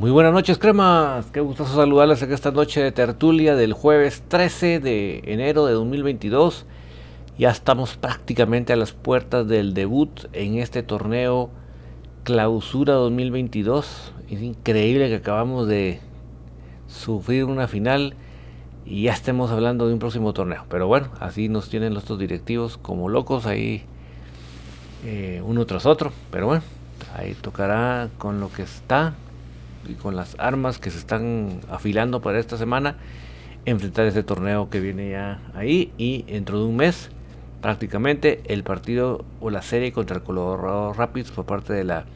[0.00, 1.26] Muy buenas noches, cremas.
[1.26, 6.64] Qué gustoso saludarles en esta noche de tertulia del jueves 13 de enero de 2022.
[7.36, 11.50] Ya estamos prácticamente a las puertas del debut en este torneo
[12.24, 14.14] Clausura 2022.
[14.30, 16.00] Es increíble que acabamos de
[16.88, 18.14] sufrir una final
[18.86, 20.64] y ya estemos hablando de un próximo torneo.
[20.70, 23.82] Pero bueno, así nos tienen dos directivos como locos ahí
[25.04, 26.10] eh, uno tras otro.
[26.30, 26.62] Pero bueno,
[27.14, 29.12] ahí tocará con lo que está
[29.88, 32.96] y con las armas que se están afilando para esta semana,
[33.64, 37.10] enfrentar este torneo que viene ya ahí y dentro de un mes
[37.60, 42.06] prácticamente el partido o la serie contra el Colorado Rapids por parte de la,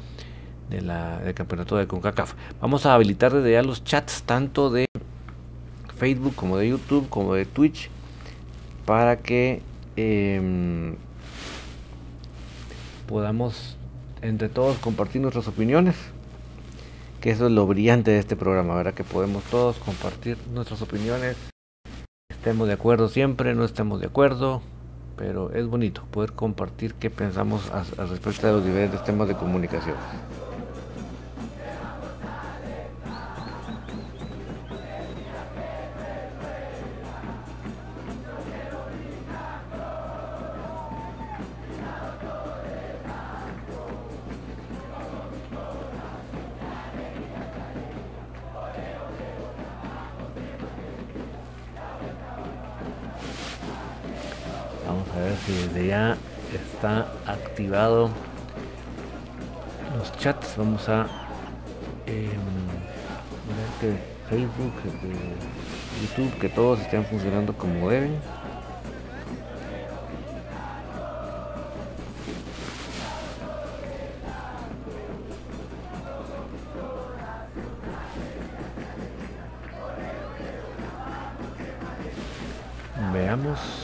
[0.70, 2.34] de la del campeonato de CONCACAF.
[2.60, 4.86] Vamos a habilitar desde ya los chats tanto de
[5.96, 7.90] Facebook como de YouTube como de Twitch
[8.84, 9.62] para que
[9.96, 10.96] em,
[13.06, 13.76] podamos
[14.22, 15.96] entre todos compartir nuestras opiniones
[17.24, 18.92] que eso es lo brillante de este programa, ¿verdad?
[18.92, 21.38] Que podemos todos compartir nuestras opiniones,
[22.28, 24.60] estemos de acuerdo siempre, no estemos de acuerdo,
[25.16, 29.96] pero es bonito poder compartir qué pensamos al respecto de los diferentes temas de comunicación.
[55.94, 56.16] Ya
[56.52, 58.10] está activado
[59.96, 60.56] los chats.
[60.56, 61.06] Vamos a
[62.06, 62.28] eh,
[63.80, 63.94] que
[64.28, 64.74] Facebook
[66.02, 68.18] YouTube que todos estén funcionando como deben.
[83.12, 83.83] Veamos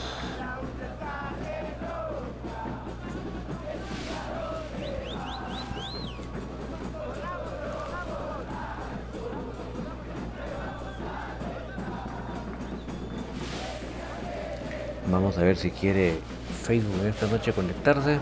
[15.11, 16.13] Vamos a ver si quiere
[16.63, 18.19] Facebook esta noche conectarse.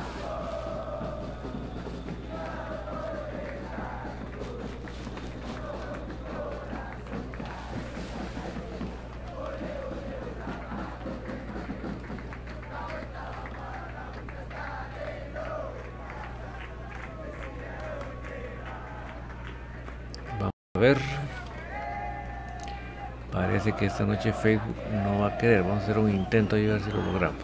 [23.80, 25.64] Que esta noche Facebook no va a querer.
[25.64, 27.42] Vamos a hacer un intento y a ver si lo logramos.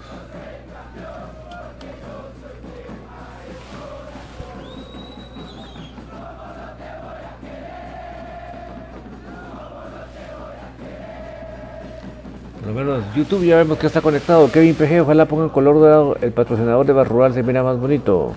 [12.59, 14.51] Por lo menos YouTube ya vemos que está conectado.
[14.51, 16.17] Kevin PG, ojalá pongan color dorado.
[16.19, 18.33] El patrocinador de Barrural se mira más bonito.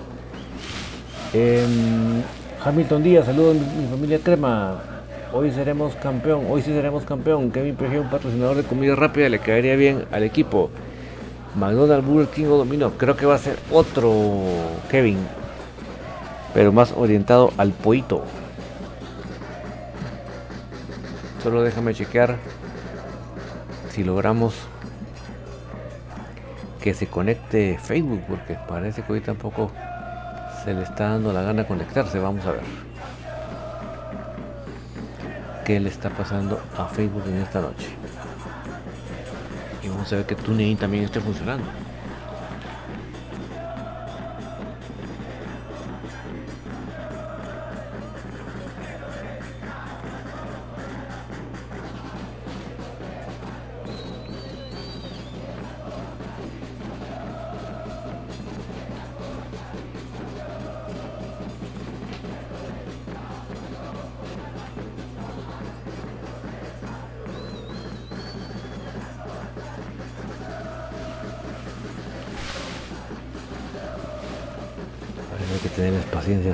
[2.65, 4.98] Hamilton Díaz, saludos mi familia Crema.
[5.31, 7.51] Hoy seremos campeón, hoy sí seremos campeón.
[7.51, 10.71] Kevin PG, un patrocinador de comida rápida, le caería bien al equipo.
[11.55, 14.11] McDonald's, Burger King o Domino, creo que va a ser otro
[14.91, 15.19] Kevin,
[16.55, 18.25] pero más orientado al poito.
[21.43, 22.37] Solo déjame chequear
[23.91, 24.55] si logramos
[26.81, 29.71] que se conecte Facebook, porque parece que hoy tampoco
[30.65, 32.19] se le está dando la gana conectarse.
[32.19, 32.88] Vamos a ver
[35.69, 37.89] qué le está pasando a Facebook en esta noche.
[39.83, 41.67] Y vamos a ver que TuneIn también esté funcionando.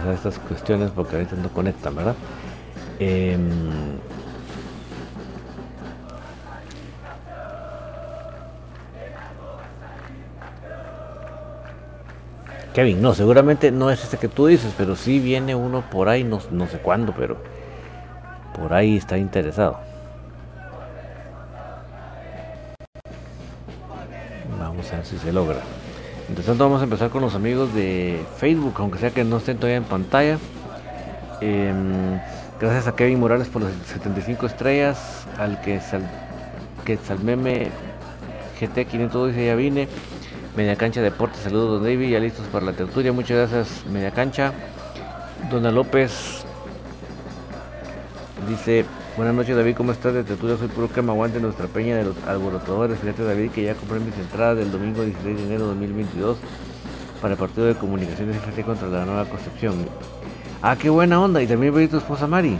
[0.06, 2.14] A estas cuestiones porque ahorita no conectan, ¿verdad?
[2.98, 3.50] Em,
[12.72, 16.24] Kevin, no, seguramente no es ese que tú dices, pero sí viene uno por ahí,
[16.24, 17.36] no sé cuándo, pero
[18.54, 19.78] por ahí está interesado.
[24.58, 25.60] Vamos a ver si se logra.
[26.28, 29.76] Entonces vamos a empezar con los amigos de Facebook, aunque sea que no estén todavía
[29.76, 30.38] en pantalla.
[31.40, 32.18] Em,
[32.58, 36.08] gracias a Kevin Morales por las 75 estrellas, al que sal,
[36.84, 37.70] que Salmeme
[38.58, 39.88] GT 512 ya vine.
[40.56, 43.12] Media Cancha Deportes, saludos Don David, ya listos para la tertulia.
[43.12, 44.52] Muchas gracias Media Cancha.
[45.50, 46.44] Dona López
[48.48, 48.84] dice
[49.16, 50.12] Buenas noches David, ¿cómo estás?
[50.12, 52.98] De Tetura soy puro crema aguante nuestra peña de los alborotadores.
[52.98, 56.36] Fíjate David que ya compré mis entradas del domingo 16 de enero de 2022
[57.22, 59.86] para el partido de comunicaciones FT contra la nueva Concepción.
[60.62, 61.40] Ah, qué buena onda.
[61.40, 62.58] Y también voy tu esposa Mari.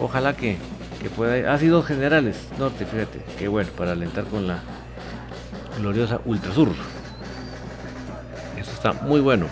[0.00, 0.56] Ojalá que,
[1.00, 1.54] que pueda.
[1.54, 2.36] Ah, sí, dos generales.
[2.58, 3.20] Norte, fíjate.
[3.38, 4.58] Qué bueno, para alentar con la
[5.78, 6.70] gloriosa Ultrasur.
[8.58, 9.46] Eso está muy bueno.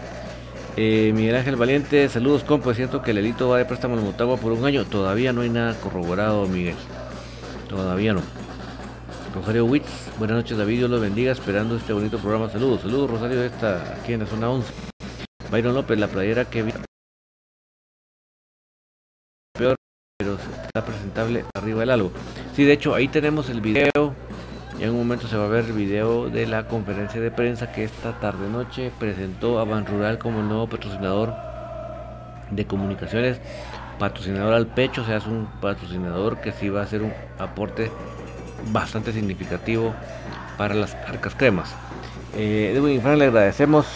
[0.77, 4.03] Eh, Miguel Ángel Valiente, saludos compo, es cierto que el Elito va de préstamo al
[4.03, 6.75] Motagua por un año, todavía no hay nada corroborado Miguel,
[7.69, 8.23] todavía no.
[9.33, 9.87] Rosario Witz,
[10.19, 14.15] buenas noches David, Dios los bendiga, esperando este bonito programa, saludos, saludos Rosario, esta aquí
[14.15, 14.73] en la zona 11.
[15.53, 16.73] Byron López, la playera que vi
[19.57, 19.77] peor,
[20.19, 22.11] pero está presentable arriba del algo.
[22.57, 24.13] Sí, de hecho ahí tenemos el video
[24.79, 27.73] ya en un momento se va a ver el video de la conferencia de prensa
[27.73, 31.35] que esta tarde noche presentó a Ban Rural como el nuevo patrocinador
[32.51, 33.41] de comunicaciones,
[33.99, 37.91] patrocinador al pecho, o sea, es un patrocinador que sí va a hacer un aporte
[38.73, 39.95] bastante significativo
[40.59, 41.75] para las arcas cremas.
[42.37, 43.87] Eh, Edwin Fran, le agradecemos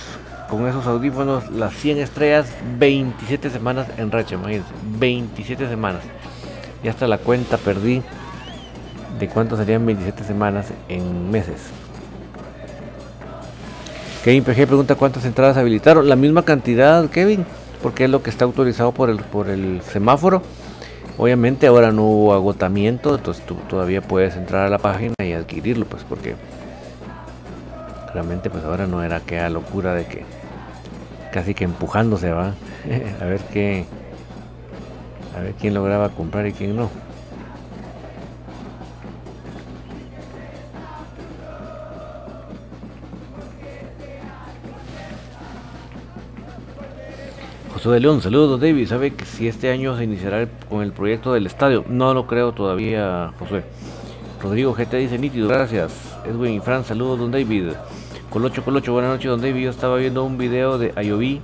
[0.49, 6.02] con esos audífonos las 100 estrellas, 27 semanas en racha, imagínense, 27 semanas.
[6.82, 8.02] Y hasta la cuenta perdí
[9.18, 11.56] de cuánto serían 27 semanas en meses.
[14.25, 16.08] Kevin PG pregunta cuántas entradas habilitaron.
[16.08, 17.46] La misma cantidad, Kevin,
[17.82, 20.42] porque es lo que está autorizado por el, por el semáforo.
[21.16, 25.84] Obviamente ahora no hubo agotamiento, entonces tú todavía puedes entrar a la página y adquirirlo,
[25.84, 26.37] pues porque
[28.12, 30.25] realmente pues ahora no era aquella locura de que
[31.32, 32.54] casi que empujándose va
[33.20, 33.84] a ver qué
[35.37, 36.88] a ver quién lograba comprar y quién no.
[47.78, 48.88] José de León, saludos David.
[48.88, 51.85] ¿Sabe que si este año se iniciará con el proyecto del estadio?
[51.88, 53.62] No lo creo todavía, José.
[54.42, 55.92] Rodrigo GT dice nítido, gracias.
[56.26, 57.75] Edwin y Fran, saludos don David.
[58.30, 59.62] Colocho Colocho, buenas noches don David.
[59.62, 61.40] Yo estaba viendo un video de Ayoví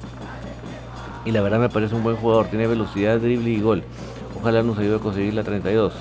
[1.25, 2.47] y la verdad me parece un buen jugador.
[2.47, 3.85] Tiene velocidad, drible y gol.
[4.37, 5.93] Ojalá nos ayude a conseguir la 32.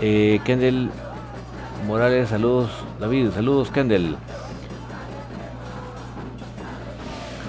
[0.00, 0.88] Eh, Kendall
[1.86, 4.16] Morales, saludos David, saludos Kendall.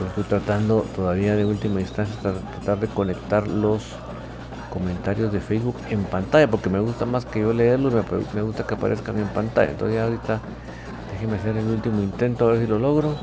[0.06, 3.84] Estoy tratando todavía de última instancia tratar de conectar los
[4.70, 8.76] comentarios de Facebook en pantalla porque me gusta más que yo leerlos me, gusta que
[8.76, 10.40] aparezcan en pantalla entonces ahorita
[11.14, 13.16] déjenme hacer el último intento a ver si lo logro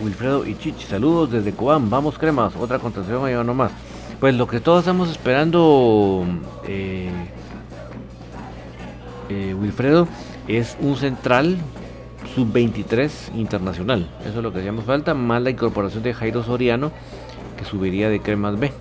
[0.00, 3.72] Wilfredo y Chichi, saludos desde Cobán, vamos cremas, otra contratación ahí nomás.
[4.20, 6.24] Pues lo que todos estamos esperando,
[6.66, 7.10] eh,
[9.28, 10.08] eh, Wilfredo,
[10.48, 11.58] es un central
[12.34, 14.08] sub-23 internacional.
[14.22, 16.90] Eso es lo que hacíamos falta, más la incorporación de Jairo Soriano,
[17.56, 18.72] que subiría de Cremas B.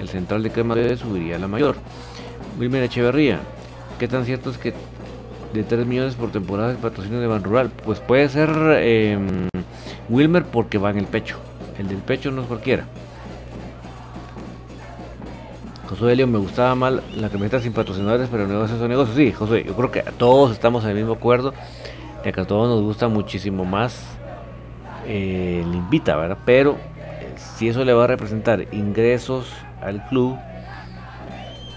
[0.00, 1.76] El central de Cremas B subiría a la mayor.
[2.58, 3.40] Wilmer Echeverría,
[3.98, 4.74] ¿qué tan cierto es que
[5.52, 7.70] de 3 millones por temporada de patrocinio de Ban Rural?
[7.84, 9.48] Pues puede ser em,
[10.08, 11.36] Wilmer porque va en el pecho.
[11.78, 12.84] El del pecho no es cualquiera.
[15.88, 19.16] José Elio, me gustaba mal la camiseta sin patrocinadores, pero negocios son negocios.
[19.16, 21.54] Sí, José, yo creo que todos estamos en el mismo acuerdo
[22.22, 24.04] de que a todos nos gusta muchísimo más
[25.06, 26.36] eh, invita, ¿verdad?
[26.44, 30.36] Pero eh, si eso le va a representar ingresos al club,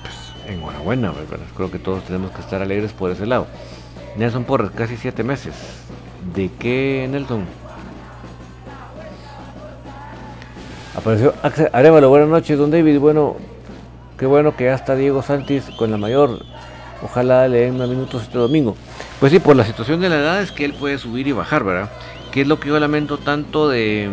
[0.02, 1.46] pues enhorabuena, ¿verdad?
[1.56, 3.48] Creo que todos tenemos que estar alegres por ese lado.
[4.18, 5.56] Nelson Porres, casi siete meses.
[6.36, 7.46] ¿De qué, Nelson?
[10.98, 13.00] Apareció Axel Arevalo, buenas noches, don David.
[13.00, 13.38] Bueno,
[14.22, 16.46] Qué bueno que ya está Diego Santis con la mayor.
[17.02, 18.78] Ojalá le den unos minutos este domingo.
[19.20, 21.64] Pues sí, por la situación de la edad es que él puede subir y bajar,
[21.64, 21.90] ¿verdad?
[22.32, 24.12] Que es lo que yo lamento tanto de,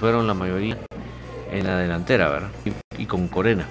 [0.00, 0.78] fueron la mayoría
[1.52, 2.48] en la delantera, ¿verdad?
[2.96, 3.66] Y, con Corena.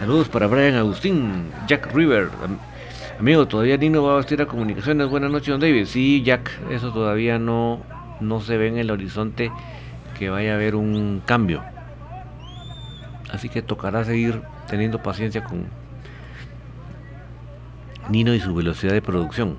[0.00, 2.30] Saludos para Brian Agustín, Jack River,
[3.18, 5.08] Amigo, todavía Nino va a vestir a comunicaciones.
[5.08, 5.86] Buenas noches, don David.
[5.86, 7.80] Sí, Jack, eso todavía no,
[8.20, 9.50] no se ve en el horizonte
[10.18, 11.62] que vaya a haber un cambio.
[13.32, 15.64] Así que tocará seguir teniendo paciencia con
[18.10, 19.56] Nino y su velocidad de producción.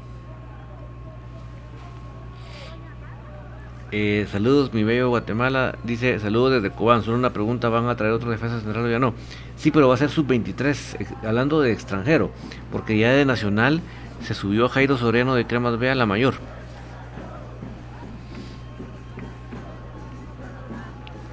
[3.92, 5.76] Eh, saludos, mi bello Guatemala.
[5.84, 7.02] Dice, saludos desde Cobán.
[7.02, 9.16] Solo una pregunta, ¿van a traer otro defensa central o ya no?
[9.58, 12.32] Sí, pero va a ser sub-23, hablando de extranjero.
[12.72, 13.82] Porque ya de Nacional
[14.22, 16.36] se subió a Jairo Soriano de Cremas B a la mayor.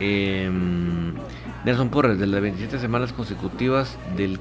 [0.01, 1.15] Em,
[1.65, 4.39] Nelson Porres, de las 27 semanas consecutivas del,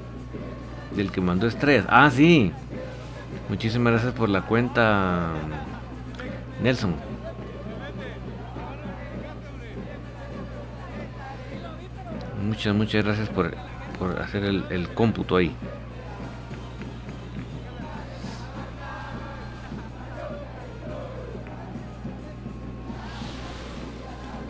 [0.96, 1.86] del que mandó estrellas.
[1.88, 2.52] Ah, sí.
[3.48, 5.32] Muchísimas gracias por la cuenta,
[6.62, 6.94] Nelson.
[12.46, 13.54] Muchas, muchas gracias por,
[14.20, 15.52] hacer el, cómputo ahí.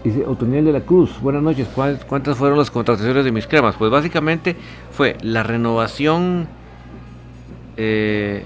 [0.02, 1.66] Dice Otoniel de la Cruz, buenas noches.
[2.06, 3.76] ¿Cuántas fueron las contrataciones de mis cremas?
[3.76, 4.54] Pues básicamente
[4.90, 6.46] fue la renovación
[7.78, 8.44] eh,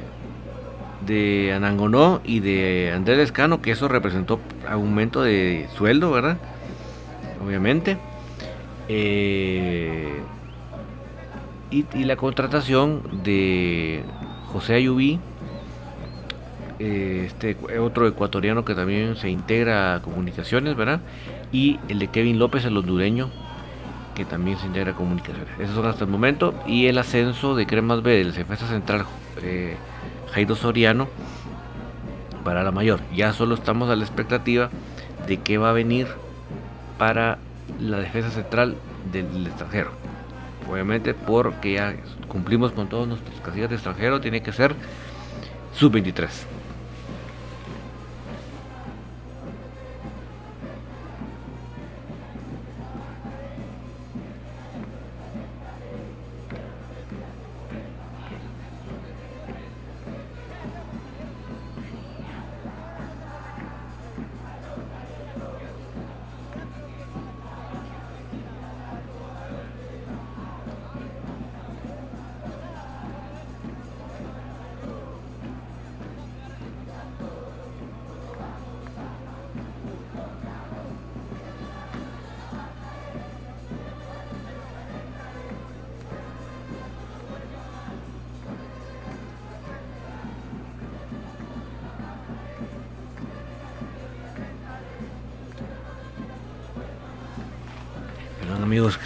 [1.05, 6.39] de Anangonó y de Andrés Lescano, que eso representó aumento de sueldo, ¿verdad?
[7.45, 7.99] Obviamente.
[8.89, 10.21] Eh,
[11.71, 14.03] y, la contratación de
[14.53, 15.21] José Ayubí,
[16.79, 21.01] eh, este otro ecuatoriano que también se integra a comunicaciones, ¿verdad?
[21.53, 23.31] Y el de Kevin López, el hondureño,
[24.15, 25.49] que también se integra a comunicaciones.
[25.61, 26.53] Esos son hasta el momento.
[26.67, 29.07] Y el ascenso de Cremas B del defensa central
[29.43, 29.77] eh,
[30.33, 31.09] Jairo Soriano
[32.45, 33.01] para la mayor.
[33.15, 34.71] Ya solo estamos a la expectativa
[35.27, 36.09] de qué va a venir
[36.99, 37.39] para
[37.81, 38.75] la defensa central
[39.13, 39.91] del, extranjero
[40.69, 41.95] obviamente porque ya
[42.29, 44.75] cumplimos con todos nuestros casillas de extranjero, tiene que ser
[45.75, 46.47] sub 23.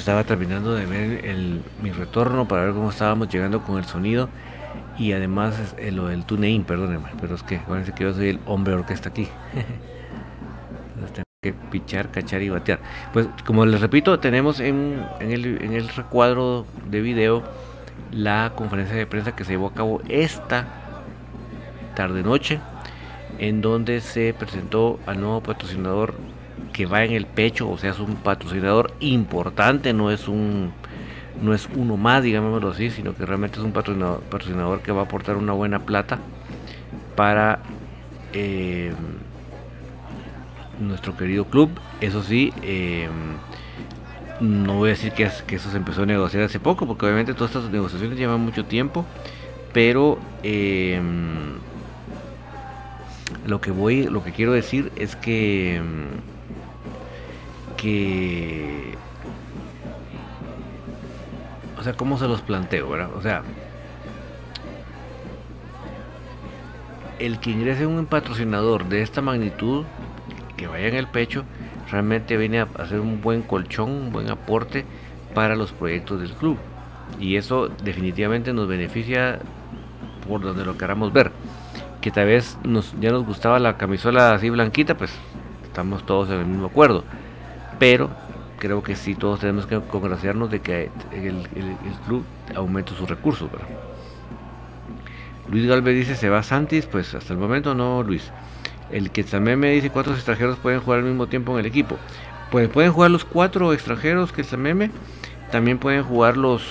[0.02, 4.28] Estaba terminando de ver el, mi retorno para ver cómo estábamos llegando con el sonido
[4.98, 8.40] y además es, lo del TuneIn, perdónenme, pero es que acuérdense que yo soy el
[8.46, 9.28] hombre orquesta aquí.
[11.14, 12.80] tengo que pichar, cachar y batear.
[13.12, 17.44] Pues como les repito, tenemos en, en, el, en el recuadro de video
[18.10, 20.66] la conferencia de prensa que se llevó a cabo esta
[21.94, 22.58] tarde noche
[23.38, 26.14] en donde se presentó al nuevo patrocinador
[26.72, 30.72] que va en el pecho, o sea, es un patrocinador importante, no es un
[31.40, 35.04] no es uno más, digámoslo así, sino que realmente es un patrocinador, que va a
[35.04, 36.18] aportar una buena plata
[37.16, 37.60] para
[38.32, 38.92] eh,
[40.78, 41.70] nuestro querido club.
[42.00, 43.08] Eso sí, eh,
[44.40, 47.54] no voy a decir que, eso se empezó a negociar hace poco, porque obviamente todas
[47.54, 49.06] estas negociaciones llevan mucho tiempo,
[49.72, 51.00] pero eh,
[53.46, 55.80] lo que voy, lo que quiero decir es que
[57.82, 58.94] que
[61.82, 63.10] o sea, ¿cómo se los planteo, verdad?
[63.16, 63.42] O sea,
[67.18, 69.84] el que ingrese un patrocinador de esta magnitud,
[70.56, 71.42] que vaya en el pecho,
[71.90, 74.84] realmente viene a hacer un buen colchón, un buen aporte
[75.34, 76.56] para los proyectos del club.
[77.18, 79.40] Y eso definitivamente nos beneficia
[80.28, 81.32] por donde lo queramos ver.
[82.00, 85.12] Que tal vez nos, ya nos gustaba la camisola así blanquita, pues
[85.64, 87.02] estamos todos en el mismo acuerdo.
[87.82, 88.10] Pero
[88.60, 91.48] creo que sí todos tenemos que congraciarnos de que el,
[92.06, 93.50] club aumente sus recursos.
[95.50, 96.86] Luis Galvez dice, ¿se va Santis?
[96.86, 98.30] Pues hasta el momento no, Luis.
[98.92, 101.98] El que también me dice cuántos extranjeros pueden jugar al mismo tiempo en el equipo.
[102.52, 104.92] Pues pueden jugar los cuatro extranjeros que el meme.
[105.50, 106.62] También pueden jugar los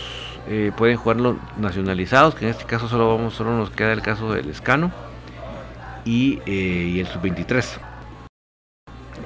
[0.48, 4.02] eh, pueden jugar los nacionalizados, que en este caso solo vamos, solo nos queda el
[4.02, 4.94] caso del Escano
[6.06, 7.66] y, eh, y el sub-23.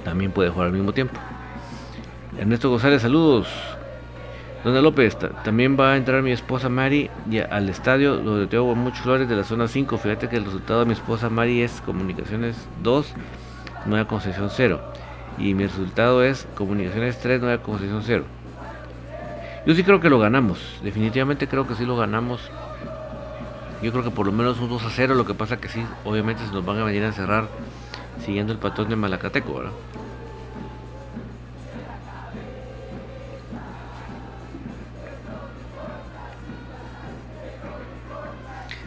[0.04, 1.20] También puede jugar al mismo tiempo.
[2.38, 3.48] Ernesto González, saludos.
[4.66, 7.10] Dona López, también va a entrar mi esposa Mari
[7.50, 9.98] al estadio donde tengo muchos flores de la zona 5.
[9.98, 13.14] Fíjate que el resultado de mi esposa Mari es Comunicaciones 2,
[13.86, 14.82] Nueva Concesión 0.
[15.38, 18.26] Y mi resultado es Comunicaciones 3, Nueva Concesión 0.
[19.66, 20.60] Yo sí creo que lo ganamos.
[20.84, 22.42] Definitivamente creo que sí lo ganamos.
[23.82, 25.16] Yo creo que por lo menos un 2 a 0.
[25.16, 27.48] Lo que pasa que sí, obviamente se nos van a venir a cerrar
[28.26, 29.72] siguiendo el patrón de Malacateco, ¿verdad?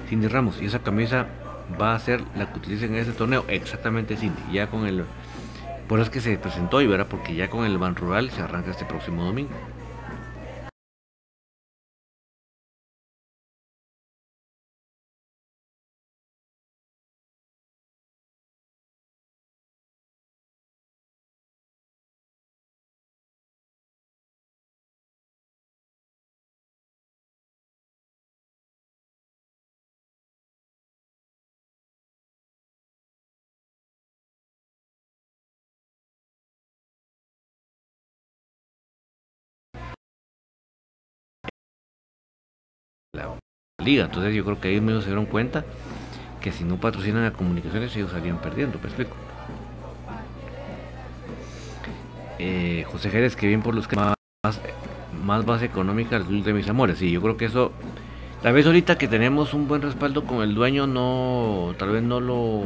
[0.09, 0.61] Cindy Ramos.
[0.61, 1.27] Y esa camisa
[1.81, 3.44] va a ser la que utilicen en ese torneo.
[3.49, 4.40] Exactamente Cindy.
[4.53, 5.05] Ya con el...
[5.87, 8.42] Por eso es que se presentó y verá porque ya con el Ban Rural se
[8.42, 9.51] arranca este próximo domingo.
[43.85, 44.07] Liga.
[44.07, 45.64] Entonces yo creo que ellos mismos se dieron cuenta
[46.41, 49.17] que si no patrocinan a comunicaciones ellos salían perdiendo, me explico.
[52.38, 54.14] Eh, José Jerez, que bien por los que más,
[55.25, 56.99] más base económica al club de mis amores.
[56.99, 57.73] Sí, yo creo que eso,
[58.43, 62.21] tal vez ahorita que tenemos un buen respaldo con el dueño, no, tal vez no
[62.21, 62.62] lo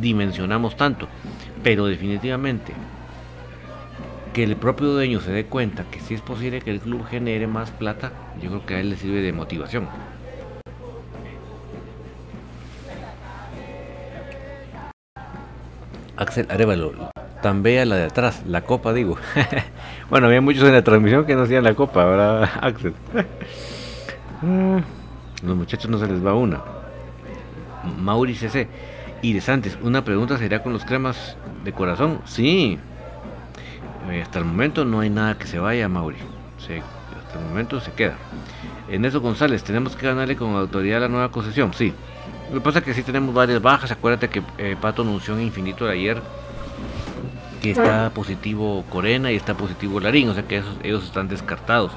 [0.00, 1.08] dimensionamos tanto,
[1.62, 2.72] pero definitivamente
[4.32, 7.46] que el propio dueño se dé cuenta que si es posible que el club genere
[7.46, 9.88] más plata, yo creo que a él le sirve de motivación.
[16.20, 16.92] Axel Arevalo,
[17.40, 19.16] tan bella la de atrás, la copa digo.
[20.10, 22.92] bueno, había muchos en la transmisión que no hacían la copa, ¿verdad, Axel?
[25.42, 26.60] Los muchachos no se les va una.
[27.98, 28.68] Mauri CC.
[29.22, 32.20] Y de Santos, una pregunta sería con los cremas de corazón.
[32.26, 32.78] Sí,
[34.10, 36.18] eh, hasta el momento no hay nada que se vaya, Mauri.
[36.58, 38.16] hasta el momento se queda.
[38.90, 41.72] En eso González, tenemos que ganarle con autoridad la nueva concesión.
[41.72, 41.94] Sí.
[42.50, 43.90] Lo que pasa es que sí tenemos varias bajas.
[43.90, 46.20] Acuérdate que eh, Pato anunció en Infinito de ayer
[47.62, 50.28] que está positivo Corena y está positivo Larín.
[50.28, 51.92] O sea que ellos están descartados.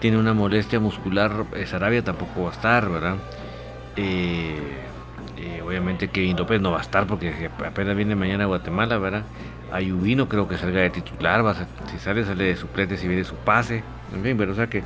[0.00, 1.46] Tiene una molestia muscular.
[1.54, 3.16] Eh, Sarabia tampoco va a estar, ¿verdad?
[5.64, 9.24] obviamente Kevin López no va a estar porque apenas viene mañana a Guatemala, ¿verdad?
[9.72, 13.36] Ayubino creo que salga de titular, va si sale, sale de suplente, si viene su
[13.36, 13.82] pase,
[14.14, 14.82] en fin, pero o sea que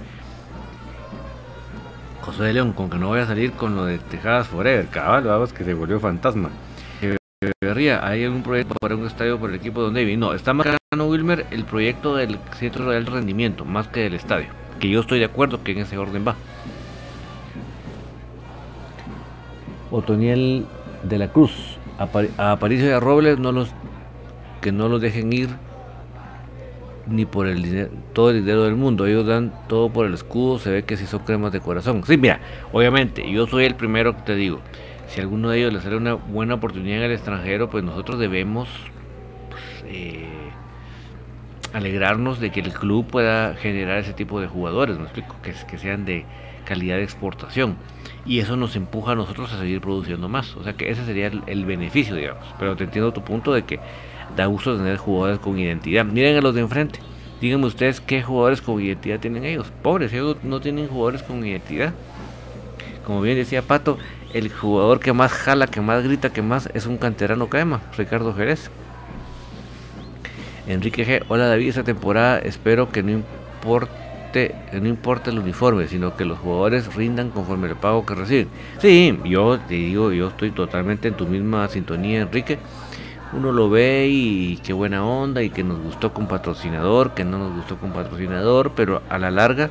[2.27, 5.23] José de León, con que no vaya a salir con lo de Tejadas Forever, cabal,
[5.23, 6.51] vamos que se volvió fantasma.
[8.03, 10.19] ¿hay algún proyecto para un estadio por el equipo donde David?
[10.19, 14.49] No, está marcando Wilmer el proyecto del Centro de Rendimiento, más que del estadio.
[14.81, 16.35] Que yo estoy de acuerdo que en ese orden va.
[19.93, 20.67] Otoniel
[21.05, 21.79] de la Cruz.
[21.99, 23.71] A, Aparicio y a Robles no los
[24.61, 25.51] que no los dejen ir
[27.07, 29.07] ni por el dinero, todo el dinero del mundo.
[29.07, 30.59] Ellos dan todo por el escudo.
[30.59, 32.03] Se ve que si son cremas de corazón.
[32.05, 32.41] Sí, mira,
[32.73, 34.61] obviamente, yo soy el primero que te digo.
[35.09, 38.69] Si alguno de ellos les sale una buena oportunidad en el extranjero, pues nosotros debemos
[39.51, 40.27] pues, eh,
[41.73, 44.99] alegrarnos de que el club pueda generar ese tipo de jugadores.
[44.99, 46.25] Me explico, que, que sean de
[46.65, 47.77] calidad de exportación.
[48.25, 50.57] Y eso nos empuja a nosotros a seguir produciendo más.
[50.57, 52.45] O sea que ese sería el beneficio, digamos.
[52.59, 53.79] Pero te entiendo tu punto de que
[54.35, 56.05] da gusto tener jugadores con identidad.
[56.05, 57.01] Miren a los de enfrente.
[57.41, 59.71] Díganme ustedes qué jugadores con identidad tienen ellos.
[59.83, 61.93] Pobres, ellos no tienen jugadores con identidad.
[63.05, 63.99] Como bien decía Pato,
[64.33, 68.35] el jugador que más jala, que más grita, que más es un canterano crema, Ricardo
[68.35, 68.71] Jerez.
[70.67, 71.25] Enrique G.
[71.29, 76.39] Hola David, esta temporada espero que no importe, no importe el uniforme, sino que los
[76.39, 78.49] jugadores rindan conforme el pago que reciben.
[78.79, 82.59] Sí, yo te digo, yo estoy totalmente en tu misma sintonía, Enrique
[83.33, 87.39] uno lo ve y qué buena onda y que nos gustó con patrocinador, que no
[87.39, 89.71] nos gustó con patrocinador, pero a la larga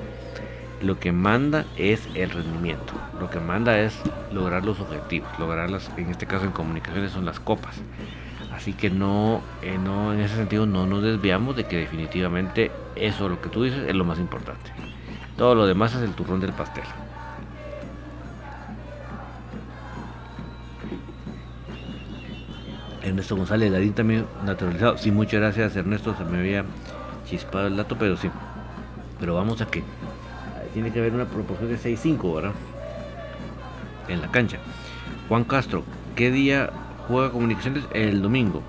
[0.81, 3.97] lo que manda es el rendimiento, lo que manda es
[4.31, 7.81] lograr los objetivos, lograrlas, en este caso en comunicaciones son las copas.
[8.53, 13.27] Así que no, eh, no, en ese sentido no nos desviamos de que definitivamente eso,
[13.27, 14.71] lo que tú dices, es lo más importante.
[15.37, 16.85] Todo lo demás es el turrón del pastel.
[23.05, 24.97] Ernesto González Garín también naturalizado.
[24.97, 26.65] Sí, muchas gracias Ernesto, se me había
[27.25, 28.29] chispado el dato, pero sí.
[29.19, 29.83] Pero vamos a que
[30.73, 32.51] tiene que haber una proporción de 6-5, ¿verdad?
[34.07, 34.57] En la cancha.
[35.29, 35.83] Juan Castro,
[36.15, 36.71] ¿qué día
[37.07, 37.85] juega comunicaciones?
[37.93, 38.61] El domingo.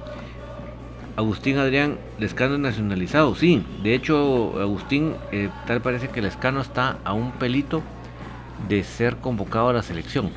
[1.16, 3.64] Agustín Adrián, Lescano nacionalizado, sí.
[3.82, 7.82] De hecho, Agustín, eh, tal parece que Lescano está a un pelito
[8.68, 10.30] de ser convocado a la selección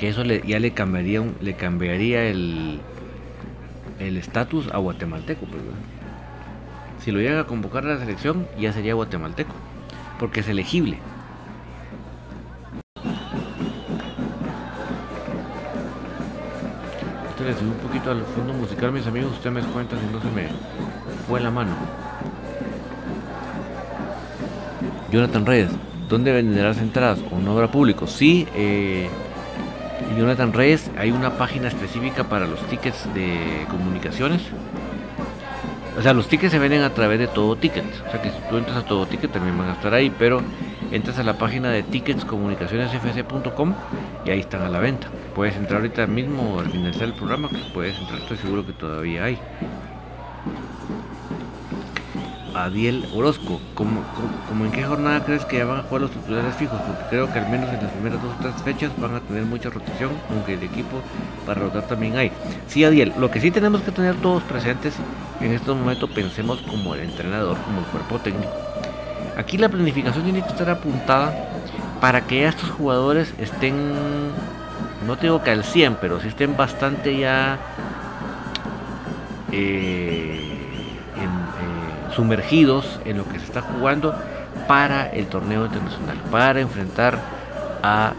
[0.00, 2.80] que eso le, ya le cambiaría, le cambiaría el
[3.98, 5.44] estatus a guatemalteco.
[5.44, 5.60] Pues,
[7.04, 9.52] si lo llega a convocar a la selección, ya sería guatemalteco,
[10.18, 10.98] porque es elegible.
[17.28, 19.32] Esto le un poquito al fondo musical, mis amigos.
[19.32, 20.48] Usted me cuenta si no se me
[21.28, 21.72] fue la mano.
[25.12, 25.70] Jonathan Reyes,
[26.08, 27.18] ¿dónde venderás entradas?
[27.18, 28.06] ¿Con obra público?
[28.06, 29.10] Sí, eh,
[30.16, 34.42] Jonathan Reyes, hay una página específica para los tickets de comunicaciones.
[35.98, 37.84] O sea, los tickets se venden a través de todo ticket.
[38.06, 40.40] O sea que si tú entras a todo ticket también van a estar ahí, pero
[40.90, 43.74] entras a la página de ticketscomunicacionesfc.com
[44.24, 45.08] y ahí están a la venta.
[45.34, 49.24] Puedes entrar ahorita mismo al finalizar el programa, que puedes entrar, estoy seguro que todavía
[49.24, 49.38] hay.
[52.64, 54.02] Adiel Orozco, ¿cómo,
[54.64, 56.80] en qué jornada crees que van a jugar los titulares fijos?
[56.80, 59.44] Porque creo que al menos en las primeras dos o tres fechas van a tener
[59.44, 61.00] mucha rotación, aunque el equipo
[61.46, 62.32] para rotar también hay.
[62.66, 64.94] Sí, Adiel, lo que sí tenemos que tener todos presentes
[65.40, 68.52] en estos momentos, pensemos como el entrenador, como el cuerpo técnico.
[69.36, 71.34] Aquí la planificación tiene que estar apuntada
[72.00, 73.74] para que estos jugadores estén,
[75.06, 77.58] no tengo que al 100, pero sí estén bastante ya...
[79.52, 80.49] Eh,
[82.14, 84.14] sumergidos en lo que se está jugando
[84.66, 87.18] para el torneo internacional, para enfrentar
[87.82, 88.12] a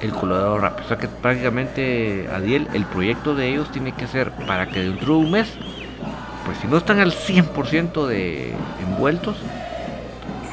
[0.00, 0.86] el Colorado Rapids.
[0.86, 5.14] O sea que prácticamente, Adiel, el proyecto de ellos tiene que ser para que dentro
[5.14, 5.48] de un mes,
[6.44, 8.52] pues si no están al 100% de
[8.82, 9.36] envueltos,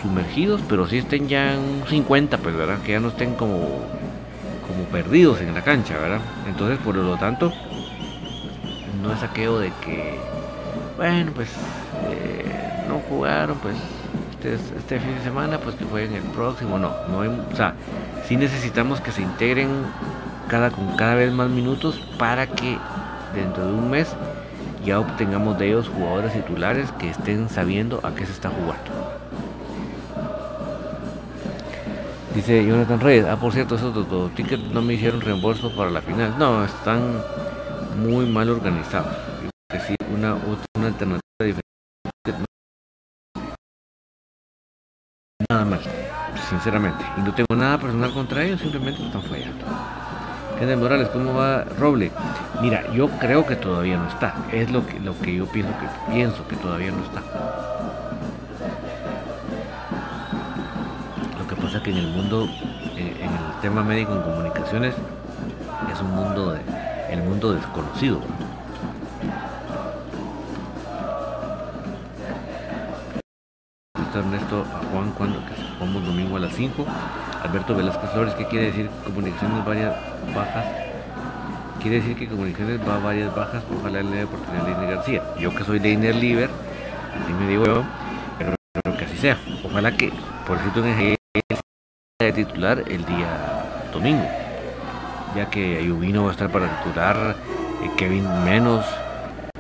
[0.02, 3.60] sumergidos, pero si estén ya en un 50, pues verdad, que ya no estén como,
[4.68, 6.22] como perdidos en la cancha, ¿verdad?
[6.48, 7.52] Entonces, por lo tanto,
[9.02, 10.18] no es aquello de que,
[10.98, 11.50] bueno, pues
[12.10, 12.49] eh,
[12.90, 13.76] no jugaron, pues
[14.34, 16.80] este, este, fin de semana, pues que jueguen el próximo.
[16.80, 17.76] No, no o sea,
[18.28, 19.70] sí necesitamos que se integren
[20.48, 22.78] cada, con cada vez más minutos para que
[23.36, 24.08] dentro de un mes
[24.84, 29.20] ya obtengamos de ellos jugadores titulares que estén sabiendo a qué se está jugando.
[32.34, 36.02] Dice Jonathan Reyes, ah por cierto, esos dos tickets no me hicieron reembolso para la
[36.02, 36.36] final.
[36.40, 37.22] No, están
[38.02, 39.14] muy mal organizados.
[39.70, 40.36] Es decir, una,
[40.76, 41.70] una alternativa diferente
[45.52, 45.80] nada mal,
[46.48, 47.04] sinceramente.
[47.18, 49.66] Y no tengo nada personal contra ellos, simplemente están fallando.
[50.60, 52.12] Kenneth Morales, ¿cómo va Roble?
[52.62, 54.36] Mira, yo creo que todavía no está.
[54.52, 57.22] Es lo que, lo que yo pienso que pienso que todavía no está.
[61.40, 62.48] Lo que pasa es que en el mundo,
[62.96, 64.94] eh, en el tema médico en comunicaciones,
[65.92, 66.62] es un mundo de,
[67.10, 68.22] el mundo desconocido.
[74.50, 76.86] Pregunta Ernesto a Juan cuando que jugamos domingo a las 5.
[77.44, 79.96] Alberto Velázquez Flores, ¿qué quiere decir comunicaciones varias
[80.36, 80.66] bajas?
[81.82, 85.24] Quiere decir que comunicaciones va a varias bajas, ojalá le dé oportunidad a Leiner García.
[85.40, 86.50] Yo que soy Leiner Liver,
[87.24, 87.84] así me digo yo,
[88.38, 89.38] pero, que así sea.
[89.64, 90.12] Ojalá que,
[90.46, 91.18] por cierto, de
[92.34, 94.28] titular el día domingo,
[95.36, 97.36] ya que Ayubino va a estar para titular,
[97.82, 98.86] eh, Kevin menos,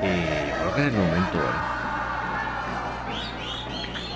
[0.02, 1.39] eh, creo que es el momento.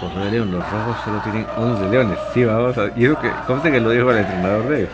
[0.03, 2.19] Los rojos solo tienen 11 leones.
[2.33, 2.87] Sí, vamos a.
[2.95, 4.89] Y eso que, conste que lo dijo el entrenador de.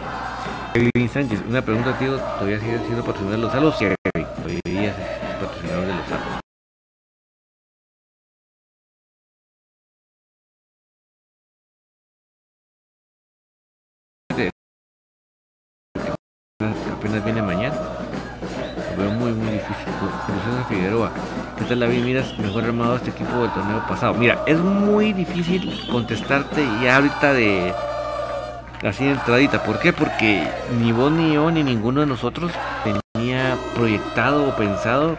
[0.74, 2.17] Kevin Sánchez, una pregunta, tío.
[2.17, 3.76] ¿Todavía sigue siendo patrocinador de los salos?
[3.78, 4.95] Sí, todavía es
[5.41, 6.39] patrocinador de los salos.
[17.00, 17.88] apenas viene mañana.
[20.69, 21.12] Figueroa.
[21.58, 21.97] ¿Qué tal la vi?
[21.97, 24.13] Miras mejor armado este equipo del torneo pasado.
[24.13, 27.73] Mira, es muy difícil contestarte ya ahorita de
[28.88, 29.63] así de entradita.
[29.63, 29.91] ¿Por qué?
[29.91, 30.47] Porque
[30.79, 32.51] ni vos ni yo ni ninguno de nosotros
[32.84, 35.17] tenía proyectado o pensado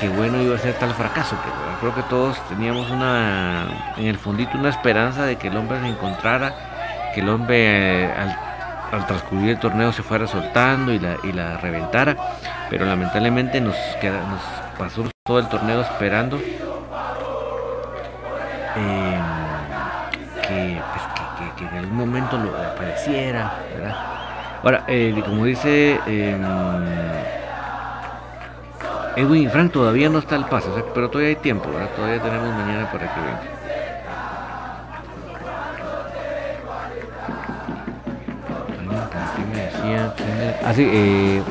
[0.00, 1.36] que bueno iba a ser tal fracaso.
[1.80, 5.86] creo que todos teníamos una en el fondito una esperanza de que el hombre se
[5.86, 8.50] encontrara, que el hombre eh, al
[8.92, 12.16] al transcurrir el torneo se fuera soltando y la, y la reventara,
[12.68, 14.40] pero lamentablemente nos, queda, nos
[14.80, 16.36] pasó todo el torneo esperando
[18.76, 19.20] em,
[20.40, 23.52] que, pues, que, en algún momento lo apareciera,
[24.62, 26.42] Ahora, eh, como dice em,
[29.16, 32.90] Edwin y Frank, todavía no está el paso, pero todavía hay tiempo, todavía tenemos mañana
[32.90, 33.60] para que venga.
[40.64, 41.42] Así, ah, eh,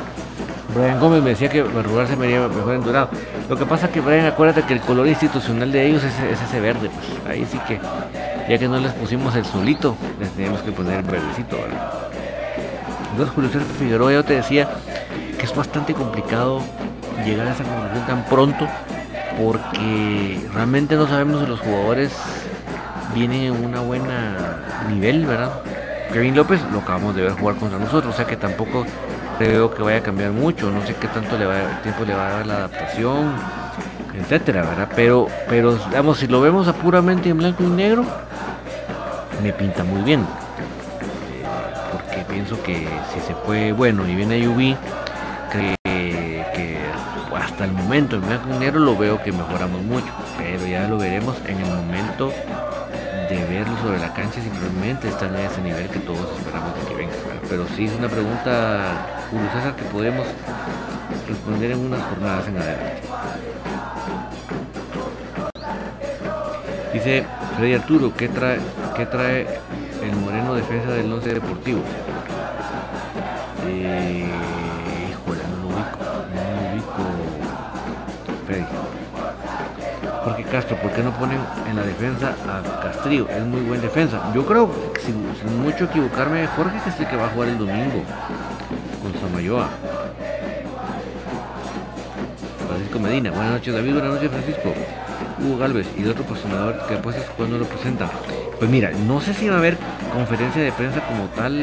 [0.75, 3.09] Brian Gómez me decía que Barrugar se vería mejor en dorado.
[3.49, 6.59] Lo que pasa es que, Brian, acuérdate que el color institucional de ellos es, ese
[6.59, 6.89] verde.
[6.89, 7.79] Pues ahí sí que,
[8.47, 11.57] ya que no les pusimos el solito, les tenemos que poner el verdecito.
[11.57, 11.93] ¿verdad?
[13.11, 14.69] Entonces, Julio César Figueroa, yo te decía
[15.37, 16.61] que es bastante complicado
[17.25, 18.67] llegar a esa conclusión tan pronto
[19.41, 22.11] porque realmente no sabemos si los jugadores
[23.13, 25.51] vienen en una buena nivel, ¿verdad?
[26.11, 28.85] Kevin López lo acabamos de ver jugar contra nosotros, o sea que tampoco
[29.39, 31.37] creo que vaya a cambiar mucho, no sé qué tanto
[31.81, 33.31] tiempo le va a dar la adaptación,
[34.13, 34.89] etcétera, ¿verdad?
[34.95, 38.03] Pero, pero digamos, si lo vemos a puramente en blanco y negro,
[39.41, 40.19] me pinta muy bien.
[40.19, 41.45] Eh,
[41.93, 44.75] porque pienso que si se fue bueno y viene UV,
[45.53, 46.77] que, que
[47.33, 50.97] hasta el momento en blanco y negro lo veo que mejoramos mucho, pero ya lo
[50.97, 52.33] veremos en el momento
[53.29, 56.95] de verlo sobre la cancha simplemente están a ese nivel que todos esperamos de que
[56.95, 57.38] venga.
[57.49, 60.27] Pero sí es una pregunta, Julio que podemos
[61.27, 63.01] responder en unas jornadas en adelante.
[66.93, 67.25] Dice
[67.57, 68.59] Freddy Arturo, ¿qué trae,
[68.95, 69.47] qué trae
[70.03, 71.81] el moreno defensa del 11 deportivo?
[73.67, 74.27] Eh,
[75.09, 75.97] híjole, no lo ubico,
[76.35, 77.03] no lo ubico,
[78.45, 78.88] Freddy.
[80.51, 83.29] Castro, ¿por qué no ponen en la defensa a Castrillo?
[83.29, 84.31] Es muy buen defensa.
[84.33, 88.03] Yo creo, sin, mucho equivocarme, Jorge que es que va a jugar el domingo
[89.01, 89.69] con Samayoa.
[92.67, 94.73] Francisco Medina, buenas noches David, buenas noches Francisco.
[95.39, 98.09] Hugo Galvez y otro patrocinador que apuestas cuando lo presentan.
[98.57, 99.77] Pues mira, no sé si va a haber
[100.11, 101.61] conferencia de prensa como tal,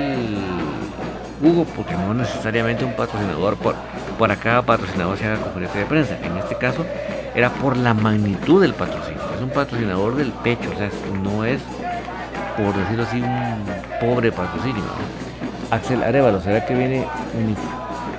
[1.42, 3.74] Hugo, porque no necesariamente un patrocinador por,
[4.16, 6.18] por cada patrocinador se haga conferencia de prensa.
[6.22, 6.86] En este caso,
[7.36, 9.20] era por la magnitud del patrocinio.
[9.36, 10.88] Es un patrocinador del pecho, o sea,
[11.22, 11.60] no es,
[12.56, 13.62] por decirlo así, un
[14.00, 14.82] pobre patrocinio.
[15.70, 17.06] Axel Arevalo, ¿será que viene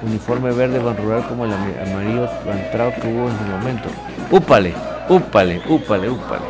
[0.03, 3.89] uniforme verde Van Rural como el amarillo entrado que hubo en su momento?
[4.29, 4.75] Úpale,
[5.09, 6.45] úpale, úpale, úpale.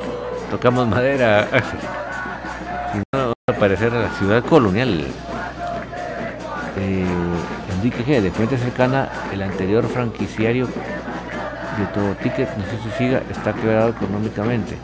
[0.52, 1.80] Tocamos madera, Axel.
[2.92, 5.06] Si no, va a aparecer a la ciudad colonial.
[6.80, 7.06] Eh,
[7.78, 10.68] Enrique G, de frente cercana, el anterior franquiciario
[11.78, 14.76] de todo ticket, no sé si siga, está quebrado económicamente.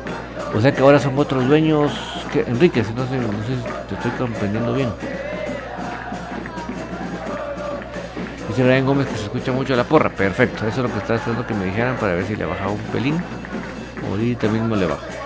[0.55, 1.91] O sea que ahora son otros dueños
[2.31, 4.89] que Enrique, no sé, no sé si te estoy comprendiendo bien.
[8.47, 10.09] Dice Brian Gómez que se escucha mucho la porra.
[10.09, 12.71] Perfecto, eso es lo que estaba esperando que me dijeran para ver si le bajaba
[12.71, 13.15] un pelín.
[14.09, 15.22] Ahorita mismo le bajo.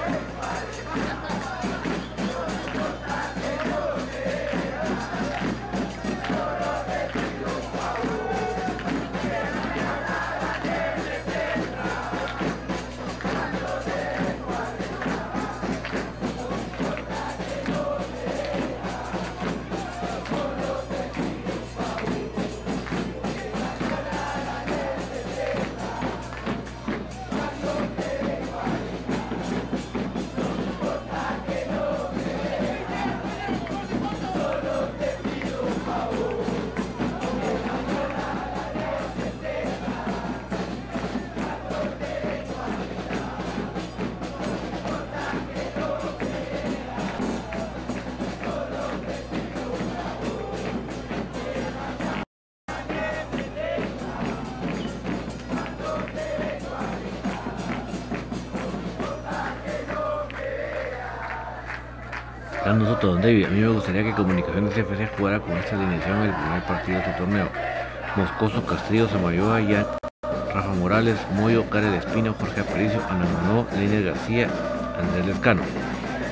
[65.48, 67.48] Con esta alineación el primer partido de este torneo.
[68.16, 69.88] Moscoso, Castillo, Samayoa, ya
[70.54, 74.50] Rafa Morales, Moyo, Karel Espino, Jorge Aparicio, Ana Manó, Leiner García,
[75.00, 75.62] Andrés Lescano.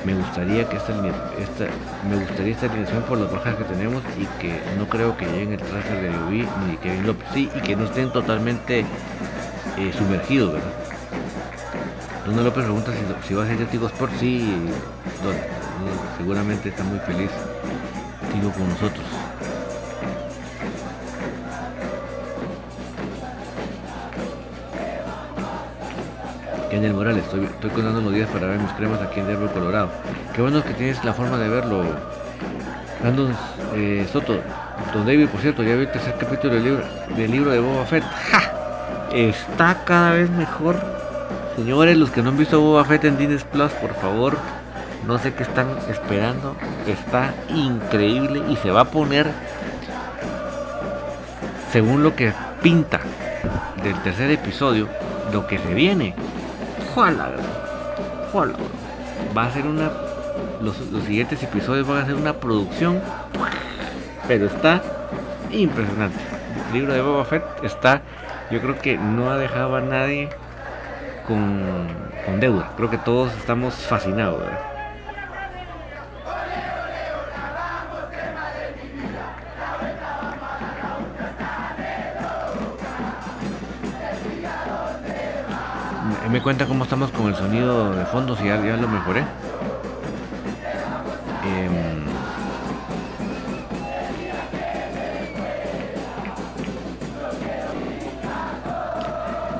[0.04, 1.66] Me gustaría que esta, esta,
[2.08, 5.52] me gustaría esta alineación por las bajas que tenemos y que no creo que lleguen
[5.52, 7.26] el transfer de Lluví ni Kevin López.
[7.32, 8.80] Sí, y que no estén totalmente
[9.78, 10.72] eh, sumergidos, ¿verdad?
[12.26, 12.92] Don López pregunta
[13.26, 14.12] si, va a ser Tigo Sport.
[14.18, 14.54] Sí,
[15.22, 15.34] don,
[16.18, 17.30] seguramente está muy feliz
[18.36, 19.04] Con nosotros.
[26.70, 29.88] Kenneth Morales, estoy, estoy contando los días para ver mis cremas aquí en Denver, Colorado.
[30.34, 31.82] Qué bueno que tienes la forma de verlo.
[33.00, 33.34] Brandon
[33.74, 34.38] eh, Soto,
[34.94, 36.84] Don David, por cierto, ya vi el tercer capítulo del libro,
[37.16, 38.04] del libro de Boba Fett.
[38.04, 39.08] ¡Ja!
[39.12, 40.76] Está cada vez mejor.
[41.56, 44.36] Señores, los que no han visto Boba Fett en Disney Plus, por favor,
[45.06, 46.54] no sé qué están esperando.
[46.86, 49.30] Está increíble y se va a poner,
[51.72, 52.32] según lo que
[52.62, 53.00] pinta
[53.82, 54.88] del tercer episodio,
[55.32, 56.14] lo que se viene.
[56.94, 57.30] ¡Juala!
[59.36, 59.90] Va a ser una.
[60.60, 60.76] Los,
[61.06, 63.00] siguientes episodios van a ser una producción.
[64.28, 64.82] Pero está
[65.50, 66.18] impresionante.
[66.68, 68.02] El libro de Boba Fett está.
[68.50, 70.28] Yo creo que no ha dejado a nadie
[71.26, 72.72] con, deuda.
[72.76, 74.42] Creo que todos estamos fascinados.
[86.36, 89.20] Me- cuenta cómo estamos con el sonido de fondo, si ya, lo mejoré.
[91.46, 92.04] Em,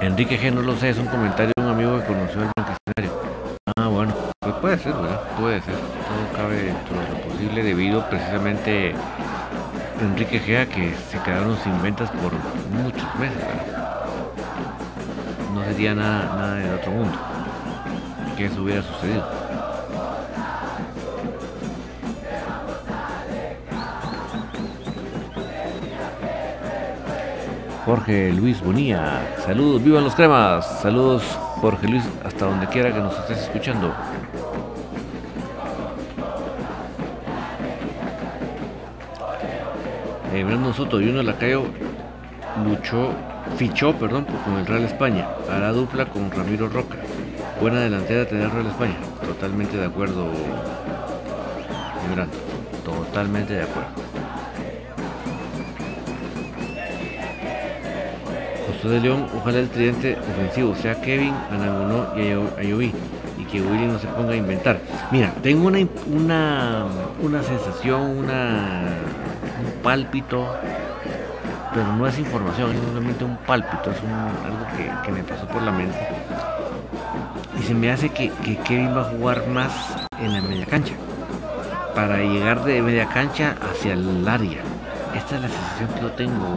[0.02, 3.20] Enrique G, no lo sé, es un comentario de un amigo que conoció al Blanquestinario.
[3.78, 5.20] Ah, bueno, pues puede ser, ¿verdad?
[5.40, 5.74] Puede ser.
[5.76, 8.94] Todo cabe dentro de lo posible debido precisamente
[10.02, 12.32] Enrique G a que se quedaron sin ventas por
[12.82, 13.85] muchos meses, ¿verdad?
[15.94, 17.18] Nada, nada del otro mundo
[18.36, 19.24] que eso hubiera sucedido.
[27.84, 31.22] Jorge Luis Bonilla, saludos, vivan los cremas, saludos
[31.60, 33.94] Jorge Luis, hasta donde quiera que nos estés escuchando.
[40.34, 41.62] Eh, Brandon Soto y uno Lacayo
[42.66, 43.12] luchó,
[43.56, 45.26] fichó, perdón, con el Real España.
[45.50, 46.96] Hará dupla con Ramiro Roca.
[47.60, 48.96] Buena delantera tener Real España.
[49.26, 50.26] Totalmente de acuerdo,
[52.14, 52.38] Brandon.
[52.84, 53.88] Totalmente de acuerdo.
[58.68, 62.92] José de León, ojalá el tridente ofensivo sea Kevin, Anagonó y Ayo- Ayoví
[63.38, 64.78] y que Willy no se ponga a inventar.
[65.10, 65.78] Mira, tengo una,
[66.14, 66.84] una,
[67.22, 68.82] una sensación, una,
[69.64, 70.46] un pálpito,
[71.76, 75.46] pero no es información, es simplemente un pálpito, es un- algo que, que me pasó
[75.46, 75.98] por la mente.
[77.60, 79.70] Y se me hace que, que Kevin va a jugar más
[80.18, 80.94] en la media cancha,
[81.94, 84.62] para llegar de media cancha hacia el área.
[85.14, 86.56] Esta es la sensación que yo tengo,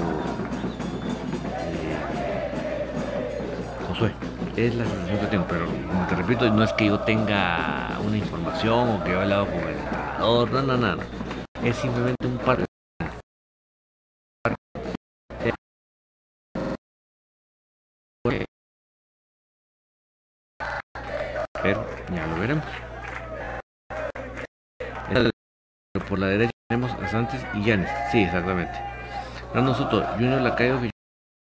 [3.89, 4.13] Josué.
[4.55, 8.15] Es la sensación que tengo, pero como te repito, no es que yo tenga una
[8.17, 11.03] información o que yo he hablado con el entrenador, no, no, no.
[11.63, 12.18] Es simplemente
[22.13, 22.63] Ya lo veremos.
[26.07, 27.89] Por la derecha tenemos a Santos y Llanes.
[28.11, 28.73] Sí, exactamente.
[29.51, 30.89] Brandon Soto, Junior Lacayo que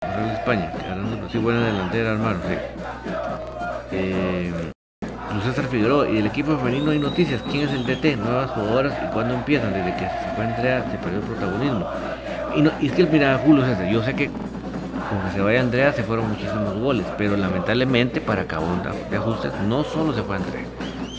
[0.01, 0.71] Real España.
[0.87, 2.39] Ganando, sí, buena delantera, hermano.
[2.47, 2.55] Sí.
[3.91, 4.71] Eh,
[5.43, 7.41] César Figueroa y el equipo femenino hay noticias.
[7.49, 8.17] ¿Quién es el DT?
[8.17, 9.73] Nuevas jugadoras y cuándo empiezan.
[9.73, 11.87] Desde que se fue Andrea se perdió el protagonismo.
[12.55, 14.29] Y, no, y es que mira, Julio César, yo sé que
[15.11, 19.51] con que se vaya Andrea se fueron muchísimos goles, pero lamentablemente para acabar de ajustes
[19.67, 20.63] no solo se fue Andrea,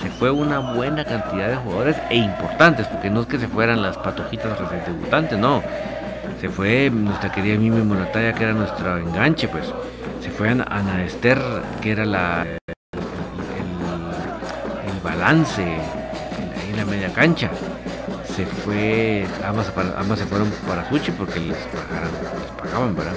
[0.01, 3.83] se fue una buena cantidad de jugadores e importantes, porque no es que se fueran
[3.83, 5.63] las patojitas recién debutantes, no.
[6.41, 9.67] Se fue nuestra querida Mimi Monataya, que era nuestra enganche, pues.
[10.21, 11.39] Se fue Ana, Esther,
[11.81, 12.59] que era la el,
[14.89, 17.51] el balance en la media cancha.
[18.35, 22.11] Se fue, ambas, ambas se fueron para Suchi porque les, pagaran,
[22.41, 23.13] les pagaban, ¿verdad?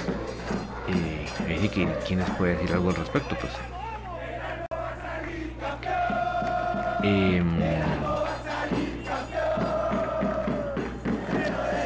[0.89, 3.53] Eh, ahí que quién les puede decir algo al respecto, pues.
[7.03, 7.59] Em,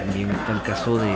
[0.05, 1.13] también está el caso de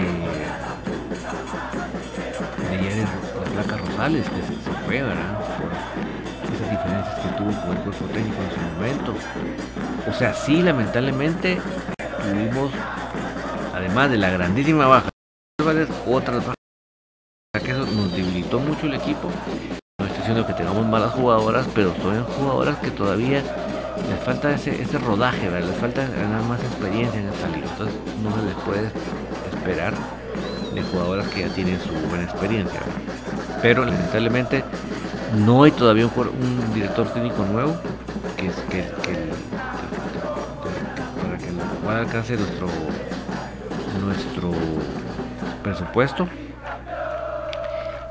[2.95, 5.39] de la placa Rosales que se, se fue, ¿verdad?
[5.57, 9.15] Por ese diferencias que tuvo con el cuerpo técnico en su momento.
[10.09, 11.59] O sea, sí, lamentablemente
[12.23, 12.71] tuvimos,
[13.73, 15.09] además de la grandísima baja,
[16.07, 16.55] otras bajas,
[17.63, 19.29] que eso nos debilitó mucho el equipo.
[19.99, 23.43] No estoy diciendo que tengamos malas jugadoras, pero son jugadoras que todavía
[24.09, 25.69] les falta ese, ese rodaje, ¿verdad?
[25.69, 27.67] les falta ganar más experiencia en esta liga.
[27.69, 28.91] Entonces no se les puede
[29.55, 29.93] esperar
[30.73, 32.79] de jugadoras que ya tienen su buena experiencia.
[33.61, 34.63] Pero lamentablemente
[35.45, 37.75] no hay todavía un, director técnico nuevo
[38.37, 38.81] que, es, que
[41.83, 42.67] pueda alcance nuestro
[44.03, 44.51] nuestro
[45.61, 46.27] presupuesto.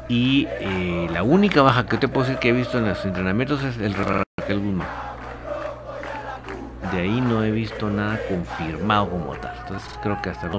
[0.08, 3.62] Y eh, la única baja que te puedo decir que he visto en los entrenamientos
[3.62, 4.88] es el Raquel Guzmán.
[6.92, 9.56] De ahí no he visto nada confirmado como tal.
[9.60, 10.50] Entonces creo que hasta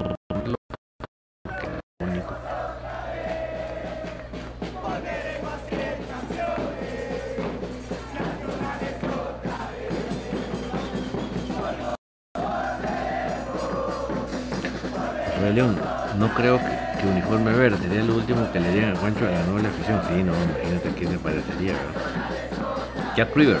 [15.54, 15.76] León,
[16.18, 19.42] no creo que, uniforme verde sería lo último que le dieran a Juancho a la
[19.42, 20.00] nueva afición.
[20.08, 23.14] Sí, no, imagínate quién le parecería, ¿verdad?
[23.16, 23.58] Jack River.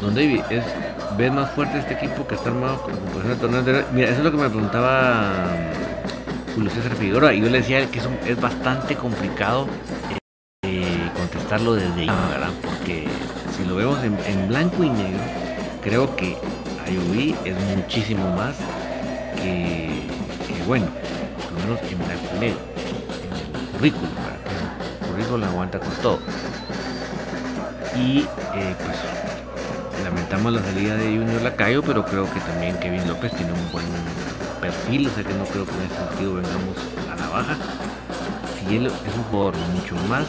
[0.00, 0.64] Don David, es,
[1.16, 2.96] ¿ves más fuerte este equipo que está armado como
[3.30, 7.34] el torneo Mira, eso es lo que me preguntaba mm, Julio César Figueroa.
[7.34, 9.68] Y yo le decía que es, bastante complicado
[10.62, 12.50] eh, contestarlo desde ahí, ¿verdad?
[12.62, 13.06] Porque
[13.56, 15.20] si lo vemos en, blanco y negro,
[15.82, 16.36] creo que
[16.86, 18.56] Ayubí es muchísimo más
[19.36, 20.11] que
[20.66, 20.86] bueno,
[21.42, 22.56] por lo menos en blanco y en el
[23.72, 26.18] currículum, para que el currículum aguanta con todo.
[27.96, 28.96] Y eh, pues
[30.04, 33.84] lamentamos la salida de Junior Lacayo, pero creo que también Kevin López tiene un buen
[34.60, 36.76] perfil, o sea que no creo que en ese sentido vengamos
[37.10, 37.56] a la baja.
[38.58, 40.26] Si él es un jugador mucho más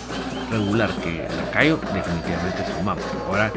[0.51, 3.03] regular que Lacayo, definitivamente sumamos.
[3.27, 3.51] Ahora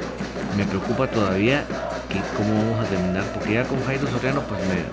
[0.56, 1.64] me preocupa todavía
[2.08, 4.84] que cómo vamos a terminar, porque ya con Jairo Soriano pues me,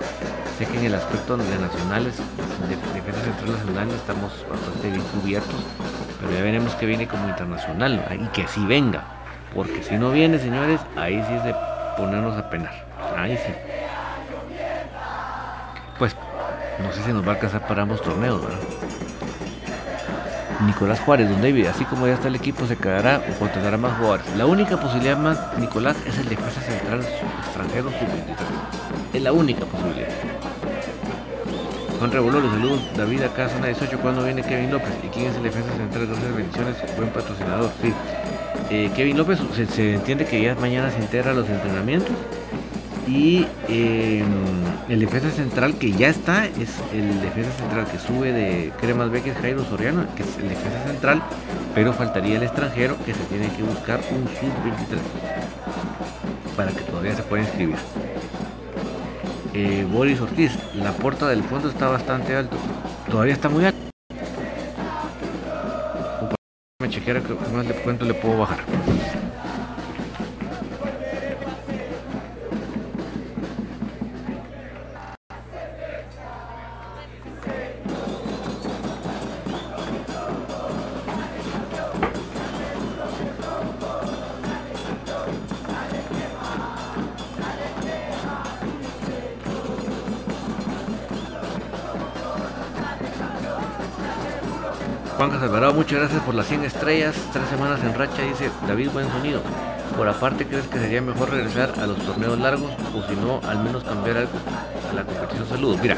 [0.58, 5.64] Sé que en el aspecto de nacionales, de defensa central nacional, estamos bastante bien cubiertos,
[6.20, 9.02] pero ya veremos que viene como internacional y que así venga,
[9.52, 11.56] porque si no viene, señores, ahí sí es de
[11.96, 12.72] ponernos a penar.
[13.16, 13.52] Ahí sí.
[15.98, 16.14] Pues
[16.80, 18.58] no sé si nos va a alcanzar para ambos torneos, ¿verdad?
[20.66, 23.96] Nicolás Juárez, don David, así como ya está el equipo, se quedará o contratará más
[23.98, 24.26] jugadores.
[24.36, 29.14] La única posibilidad más, Nicolás, es el defensa central extranjero sub-23.
[29.14, 30.33] Es la única posibilidad.
[32.04, 32.82] Juan Revoló, los saludos.
[32.98, 33.98] David, acá zona 18.
[34.00, 34.90] ¿Cuándo viene Kevin López?
[35.02, 36.06] ¿Y quién es el defensa central?
[36.06, 36.76] Gracias, bendiciones.
[36.98, 37.70] Buen patrocinador.
[37.80, 37.94] Sí.
[38.68, 39.38] Eh, Kevin López,
[39.74, 42.14] se, entiende que ya mañana se integra a los entrenamientos.
[43.08, 44.26] Y em,
[44.90, 49.32] el defensa central que ya está es el defensa central que sube de Cremas Becker
[49.36, 51.22] Jairo Soriano, que es el defensa central,
[51.74, 54.98] pero faltaría el extranjero que se tiene que buscar un sub-23
[56.54, 57.76] para que todavía se pueda inscribir.
[59.56, 62.56] Eh, Boris Ortiz, la puerta del fondo está bastante alto.
[63.08, 63.78] Todavía está muy alto.
[66.82, 68.58] Me chequeara que más le cuento le puedo bajar.
[95.94, 99.40] Muchas gracias por las 100 estrellas, tres semanas en racha, dice David Buen Sonido.
[99.96, 103.62] Por aparte, ¿crees que sería mejor regresar a los torneos largos o si no, al
[103.62, 104.32] menos cambiar algo
[104.90, 105.48] a la competición?
[105.48, 105.78] Saludos.
[105.80, 105.96] Mira,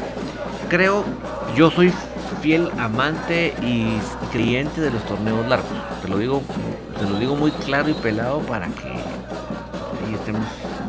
[0.69, 1.03] creo,
[1.55, 1.91] yo soy
[2.43, 3.97] fiel amante y
[4.31, 5.71] cliente de los torneos largos.
[6.03, 6.43] Te lo digo,
[6.99, 10.45] te lo digo muy claro y pelado para que ahí estemos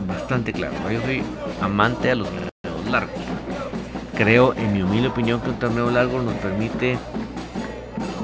[0.07, 0.77] bastante claros.
[0.93, 1.23] Yo soy
[1.63, 3.17] amante a los torneos largos.
[4.19, 6.99] Creo, en mi humilde opinión, que un torneo largo nos permite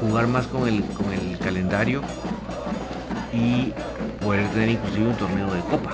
[0.04, 2.02] jugar más con el, con el calendario
[3.32, 3.72] y
[4.22, 5.90] poder tener inclusive un torneo de copa.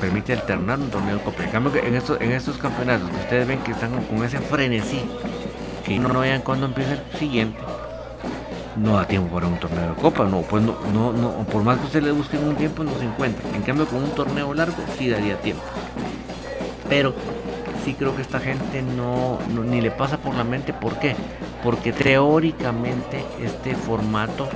[0.00, 1.44] Permite alternar un torneo de copa.
[1.44, 5.00] En cambio, en estos, en estos campeonatos, ustedes ven que están con ese frenesí,
[5.84, 7.58] que no, no vean cuándo empieza el siguiente,
[8.76, 10.24] no da tiempo para un torneo de copa.
[10.24, 13.04] No, pues no, no, no, por más que ustedes le busquen un tiempo, no se
[13.04, 13.42] encuentra.
[13.54, 15.62] En cambio, con un torneo largo, sí daría tiempo.
[16.88, 17.14] Pero
[17.84, 20.74] sí creo que esta gente no, ni le pasa por la mente.
[20.74, 21.16] ¿Por qué?
[21.66, 24.48] Porque teóricamente este formato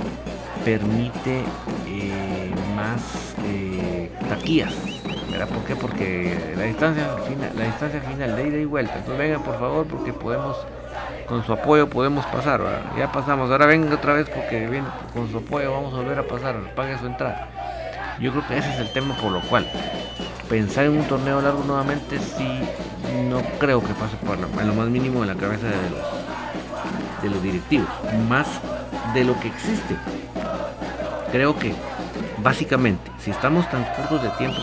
[0.63, 1.43] permite
[1.85, 4.73] eh, más eh, taquillas.
[5.29, 5.49] ¿Verdad?
[5.49, 5.75] ¿Por qué?
[5.75, 8.93] Porque la distancia final, la distancia final de ida y vuelta.
[8.93, 10.55] Entonces vengan por favor porque podemos,
[11.27, 12.61] con su apoyo podemos pasar.
[12.97, 13.51] Ya pasamos.
[13.51, 14.81] Ahora vengan otra vez porque
[15.13, 16.55] con su apoyo vamos a volver a pasar.
[16.77, 17.49] Pague su entrada.
[18.21, 19.69] Yo creo que ese es el tema por lo cual
[20.47, 22.61] pensar en un torneo largo nuevamente sí
[23.29, 26.30] no creo que pase por lo, lo más mínimo en la cabeza de los,
[27.21, 27.87] de los directivos,
[28.27, 28.47] más
[29.13, 29.95] de lo que existe.
[31.31, 31.73] Creo que
[32.43, 34.57] básicamente, si estamos tan cortos de tiempo,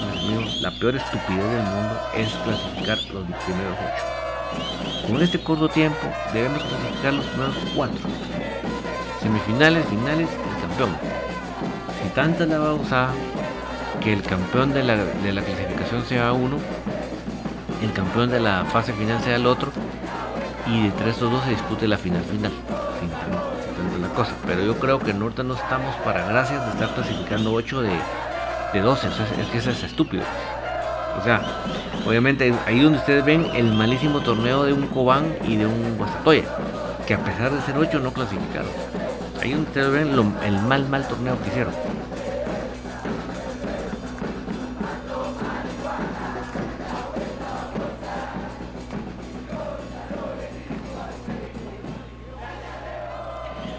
[0.60, 5.08] la peor estupidez del mundo es clasificar los primeros ocho.
[5.08, 5.98] Con este corto tiempo
[6.32, 8.00] debemos clasificar los primeros cuatro.
[9.20, 10.96] Semifinales, finales y campeón.
[12.02, 13.12] Si tanta la va
[14.00, 16.56] que el campeón de la, de la clasificación sea uno,
[17.82, 19.72] el campeón de la fase final sea el otro,
[20.70, 22.52] y de tres o dos se dispute la final final.
[23.00, 24.32] Sin, la cosa.
[24.46, 27.90] Pero yo creo que en Norte no estamos para gracias de estar clasificando 8 de,
[28.72, 29.08] de 12.
[29.08, 30.24] es que eso es estúpido.
[31.18, 31.42] O sea,
[32.06, 36.44] obviamente ahí donde ustedes ven el malísimo torneo de un Cobán y de un Guastatoya,
[37.06, 38.70] que a pesar de ser 8 no clasificaron.
[39.42, 41.72] Ahí donde ustedes ven el mal, mal torneo que hicieron.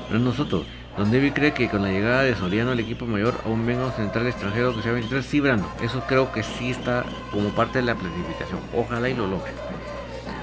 [0.10, 0.66] No es nosotros.
[0.97, 4.28] Don David cree que con la llegada de Soriano el equipo mayor aún menos central
[4.28, 5.70] extranjero que sea 23, sí, Brando.
[5.82, 8.60] Eso creo que sí está como parte de la planificación.
[8.76, 9.51] Ojalá y lo logre.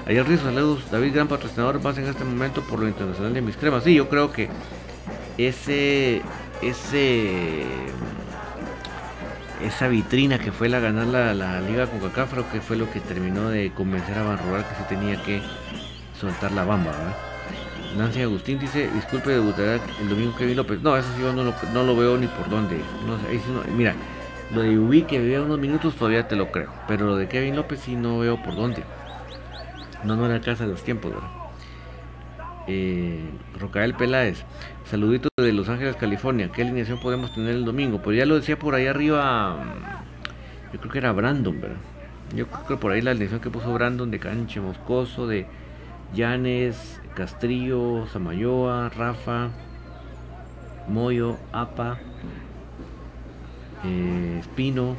[0.07, 0.89] Ayer Rizzo, saludos.
[0.89, 3.83] David, gran patrocinador, más en este momento por lo internacional de mis cremas.
[3.83, 4.49] Sí, yo creo que
[5.37, 6.21] ese.
[6.61, 7.65] ese
[9.61, 12.99] esa vitrina que fue la ganar la, la Liga Coca-Cola, creo que fue lo que
[12.99, 15.41] terminó de convencer a Van Rural que se tenía que
[16.19, 17.15] soltar la bamba, ¿verdad?
[17.95, 20.81] Nancy Agustín dice, disculpe, debutará el domingo Kevin López.
[20.81, 21.43] No, eso sí yo no
[21.83, 22.79] lo, veo ni por dónde.
[23.75, 23.95] Mira,
[24.53, 26.71] lo de Ubi que vivía unos minutos todavía te lo creo.
[26.87, 28.83] Pero lo de Kevin López sí no veo por dónde.
[30.03, 31.29] No, no era casa de los tiempos, ¿verdad?
[32.67, 33.23] Eh,
[33.57, 34.43] Rocael Peláez,
[34.85, 36.51] saludito de Los Ángeles, California.
[36.51, 38.01] ¿Qué alineación podemos tener el domingo?
[38.01, 41.77] Pues ya lo decía por ahí arriba, mm, yo creo que era Brandon, ¿verdad?
[42.35, 45.45] Yo creo que por ahí la alineación que puso Brandon de Canche Moscoso, de
[46.13, 49.49] Llanes, Castrillo, Samayoa, Rafa,
[50.87, 51.97] Moyo, Apa,
[53.83, 54.95] eh, Espino.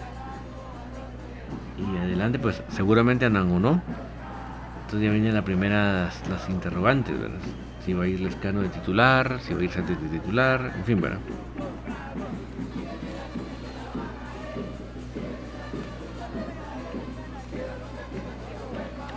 [1.78, 3.80] Y adelante, pues seguramente o no.
[4.80, 7.38] Entonces ya vienen las primeras las interrogantes, ¿verdad?
[7.86, 10.84] Si va a ir Lescano de titular, si va a ir Santos de titular, en
[10.84, 11.20] fin, ¿verdad?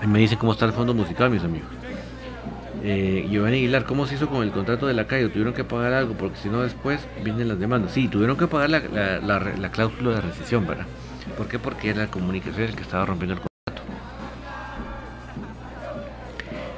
[0.07, 1.80] Me dicen cómo está el fondo musical, mis amigos.
[2.83, 5.29] Eh, Giovanni Aguilar, ¿cómo se hizo con el contrato de la calle?
[5.29, 6.15] ¿Tuvieron que pagar algo?
[6.15, 7.91] Porque si no, después vienen las demandas.
[7.91, 10.87] Sí, tuvieron que pagar la, cláusula de rescisión, ¿verdad?
[11.37, 11.59] ¿Por qué?
[11.59, 13.83] Porque era la comunicación el que estaba rompiendo el contrato.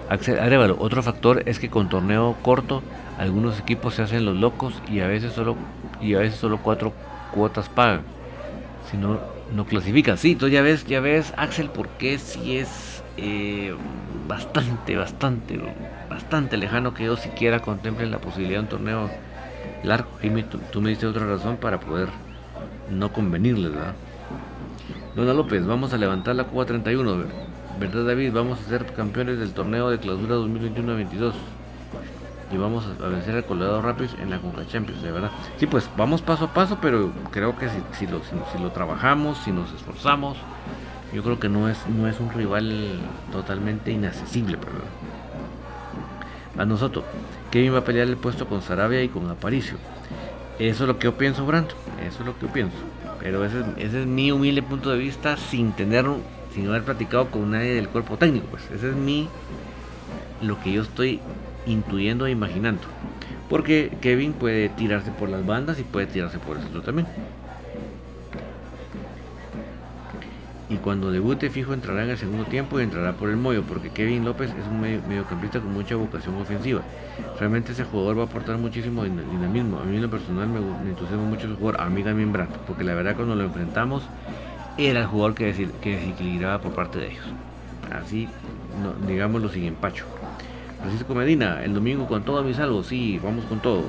[0.09, 2.83] Axel Arevalo, otro factor es que con torneo corto,
[3.17, 5.55] algunos equipos se hacen los locos y a veces solo,
[6.01, 6.91] y a veces solo cuatro
[7.31, 8.01] cuotas pagan.
[8.91, 9.21] Si no,
[9.55, 10.17] no clasifican.
[10.17, 13.75] Sí, entonces ya ves, ya ves, Axel, ¿por qué si es eh,
[14.27, 15.59] bastante, bastante,
[16.09, 19.09] bastante lejano que yo siquiera contemple la posibilidad de un torneo
[19.83, 20.09] largo.
[20.21, 22.09] Y tú, me diste otra razón para poder
[22.89, 23.93] no convenirles, ¿verdad?
[25.15, 27.23] Dona López, vamos a levantar la Cuba 31,
[27.79, 28.33] ¿verdad David?
[28.33, 31.33] Vamos a ser campeones del torneo de clausura 2021-22
[32.51, 35.31] y vamos a vencer al Colorado Rapids en la Conca Champions, de verdad.
[35.57, 39.51] Sí, pues vamos paso a paso, pero creo que si, lo, si lo trabajamos, si
[39.51, 40.37] nos esforzamos,
[41.13, 42.99] yo creo que no es, no es un rival
[43.31, 44.57] totalmente inaccesible.
[44.57, 44.71] Pero...
[46.57, 47.05] A nosotros,
[47.51, 49.77] Kevin va a pelear el puesto con Sarabia y con Aparicio.
[50.59, 51.73] Eso es lo que yo pienso, Brando.
[52.05, 52.77] Eso es lo que yo pienso.
[53.19, 56.05] Pero ese, es mi humilde punto de vista sin tener,
[56.53, 58.47] sin haber platicado con nadie del cuerpo técnico.
[58.47, 59.29] Pues ese es mi,
[60.41, 61.21] lo que yo estoy
[61.65, 62.83] intuyendo e imaginando.
[63.49, 67.07] Porque Kevin puede tirarse por las bandas y puede tirarse por el otro también.
[70.69, 73.89] Y cuando debute fijo entrará en el segundo tiempo y entrará por el mollo, porque
[73.89, 76.81] Kevin López es un mediocampista con mucha vocación ofensiva.
[77.39, 79.79] Realmente ese jugador va a aportar muchísimo dinamismo.
[79.79, 80.59] A mí en lo personal me,
[80.89, 84.03] entusiasma mucho ese jugador, a mí también Brando, porque la verdad cuando lo enfrentamos
[84.77, 87.25] era el jugador que, desequilibraba por parte de ellos.
[87.91, 88.29] Así,
[89.05, 90.05] digámoslo sin empacho.
[90.79, 93.83] Francisco Medina, el domingo con todo a mi salvo, sí, vamos con todo.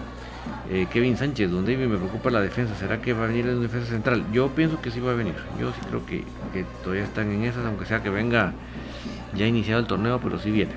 [0.70, 2.74] Eh, Kevin Sánchez, donde me preocupa la defensa.
[2.74, 4.24] ¿Será que va a venir en defensa central?
[4.32, 5.34] Yo pienso que sí va a venir.
[5.60, 6.24] Yo sí creo que,
[6.82, 8.52] todavía están en esas, aunque sea que venga
[9.34, 10.72] ya iniciado el torneo, pero sí viene.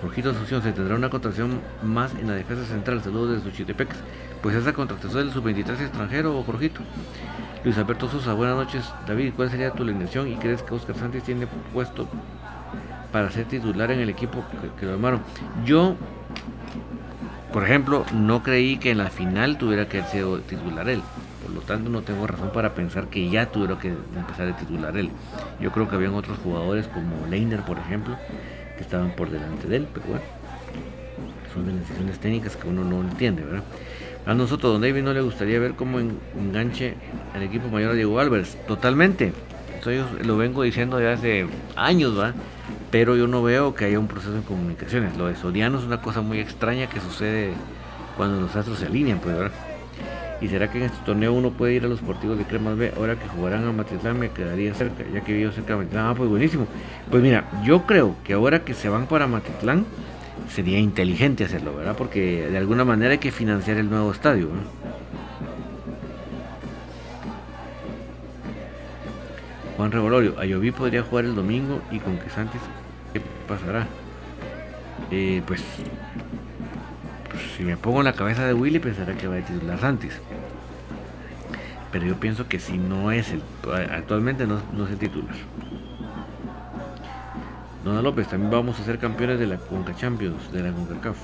[0.00, 3.02] Jorgito Asunción, se tendrá una contratación más en la defensa central.
[3.02, 3.88] Saludos desde Suchitepec.
[4.42, 6.80] Pues esa contratación del sub-23 extranjero, Jorgito.
[7.64, 8.84] Luis Alberto Sosa, buenas noches.
[9.06, 12.06] David, ¿cuál sería tu alineación y crees que Oscar Sánchez tiene puesto
[13.10, 15.22] para ser titular en el equipo que, que lo armaron?
[15.64, 15.96] Yo
[17.54, 21.00] por ejemplo, no creí que en la final tuviera que ser titular él,
[21.40, 24.96] por lo tanto no tengo razón para pensar que ya tuviera que empezar a titular
[24.96, 25.08] él.
[25.60, 28.16] Yo creo que habían otros jugadores como Leiner, por ejemplo,
[28.76, 30.24] que estaban por delante de él, pero bueno,
[31.54, 33.62] son de decisiones técnicas que uno no entiende, ¿verdad?
[34.26, 36.94] A nosotros, Don David, no le gustaría ver cómo enganche
[37.36, 38.58] el equipo mayor a Diego Álvarez.
[38.66, 39.32] Totalmente.
[39.78, 41.46] Eso yo lo vengo diciendo ya hace
[41.76, 42.34] años, ¿va?
[42.94, 45.16] Pero yo no veo que haya un proceso de comunicaciones.
[45.16, 47.50] Lo de Soriano es una cosa muy extraña que sucede
[48.16, 49.56] cuando los astros se alinean, pues, ¿verdad?
[50.40, 52.92] ¿Y será que en este torneo uno puede ir a los partidos de Cremas B?
[52.96, 56.06] Ahora que jugarán a Matitlán me quedaría cerca, ya que vivo cerca de Matitlán.
[56.06, 56.68] Ah, pues buenísimo.
[57.10, 59.86] Pues mira, yo creo que ahora que se van para Matitlán,
[60.48, 61.96] sería inteligente hacerlo, ¿verdad?
[61.98, 64.50] Porque de alguna manera hay que financiar el nuevo estadio.
[69.76, 72.60] Juan Revolorio, Ayoví podría jugar el domingo y con que Santis,
[73.14, 73.86] ¿qué pasará?
[75.10, 75.62] Eh, pues
[77.56, 80.20] si me pongo en la cabeza de Willy, pensará que va a titular Santis.
[81.92, 83.42] Pero yo pienso que si no es el.
[83.92, 85.34] Actualmente no, es el titular.
[87.84, 91.16] Dona López, también vamos a ser campeones de la Conca Champions, de la CONCACAF.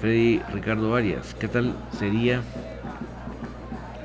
[0.00, 2.40] Freddy Ricardo Arias, ¿qué tal sería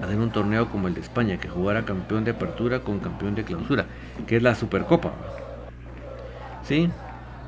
[0.03, 3.45] hacer un torneo como el de España, que jugara campeón de apertura con campeón de
[3.45, 3.85] clausura,
[4.27, 5.13] que es la Supercopa?
[6.67, 6.89] Sí,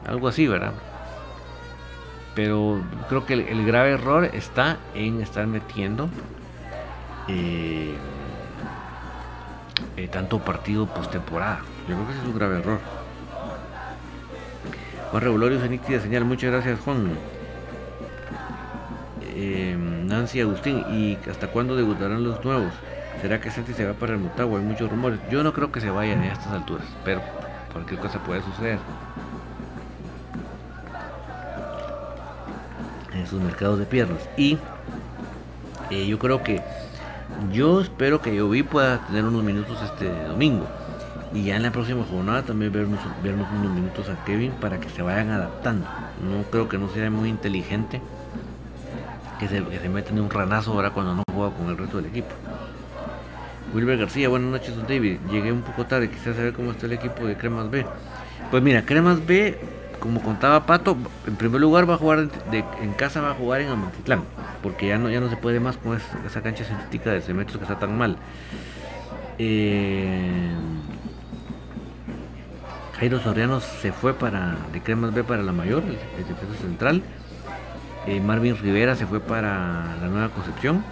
[0.06, 0.74] algo así, ¿verdad?
[2.36, 6.08] Pero creo que el, grave error está en estar metiendo
[7.28, 7.96] eh,
[9.96, 11.62] eh, tanto partido postemporada.
[11.90, 12.80] Yo creo que ese es un grave error.
[15.10, 17.18] Juan Revolurio de señal, muchas gracias Juan.
[19.34, 22.72] Eh, Nancy Agustín, ¿y hasta cuándo debutarán los nuevos?
[23.22, 24.60] ¿Será que Santi se va para el Mutagua?
[24.60, 25.20] Hay muchos rumores.
[25.32, 27.22] Yo no creo que se vaya a estas alturas, pero
[27.78, 28.80] cualquier cosa puede suceder.
[33.14, 34.30] en sus mercados de piernas.
[34.38, 34.60] Y
[35.90, 36.62] eh, yo creo que
[37.52, 40.68] yo espero que Yovi pueda tener unos minutos este domingo.
[41.34, 44.90] Y ya en la próxima jornada también vernos, vernos unos minutos a Kevin para que
[44.90, 45.88] se vayan adaptando.
[46.22, 48.02] No creo que no sea muy inteligente
[49.40, 51.98] que se, que se meta en un ranazo ahora cuando no juega con el resto
[51.98, 52.30] del equipo.
[53.74, 55.18] Wilber García, buenas noches, David.
[55.30, 57.86] Llegué un poco tarde, quisiera saber cómo está el equipo de Cremas B.
[58.50, 59.58] Pues mira, Cremas B
[60.00, 60.96] como contaba Pato,
[61.26, 64.24] en primer lugar va a jugar en casa, va a jugar en Amatitlán,
[64.62, 67.64] porque ya no, ya no se puede más con esa, cancha sintética de cementos que
[67.64, 68.18] está tan mal.
[69.40, 70.52] Eh,
[73.00, 75.98] Jairo Soriano se fue para de Cremas B para la mayor, el,
[76.28, 77.04] defensa central.
[78.08, 80.84] Eh, Marvin Rivera se fue para la Nueva Concepción.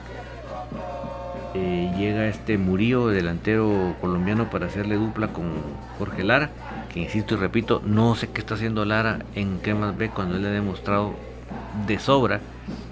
[1.55, 5.45] Eh, llega este Murillo, delantero colombiano, para hacerle dupla con
[5.97, 6.51] Jorge Lara
[6.99, 10.49] insisto y repito, no sé qué está haciendo Lara en Cremas B cuando él le
[10.49, 11.13] ha demostrado
[11.85, 12.39] de sobra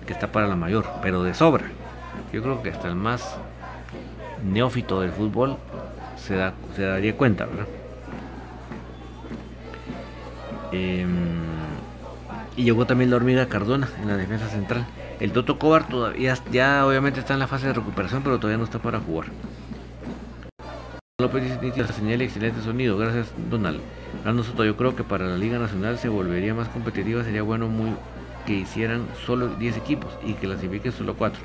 [0.06, 1.66] que está para la mayor, pero de sobra.
[2.32, 3.38] Yo creo que hasta el más
[4.44, 5.58] neófito del fútbol
[6.18, 6.36] se
[6.84, 7.68] daría cuenta, ¿verdad?
[10.72, 11.10] Em,
[12.58, 14.86] y llegó también la hormiga Cardona en la defensa central.
[15.20, 18.64] El Toto Cobar todavía ya obviamente está en la fase de recuperación, pero todavía no
[18.64, 19.28] está para jugar.
[21.20, 23.80] López dice la señal excelente sonido, gracias Donald.
[24.44, 27.92] Soto, yo creo que para la Liga Nacional se volvería más competitiva, sería bueno muy
[28.46, 31.40] que hicieran solo 10 equipos y que clasifiquen solo 4.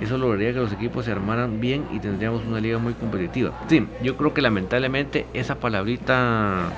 [0.00, 3.52] Eso lograría que los equipos se armaran bien y tendríamos una liga muy competitiva.
[3.68, 6.70] Sí, yo creo que lamentablemente esa palabrita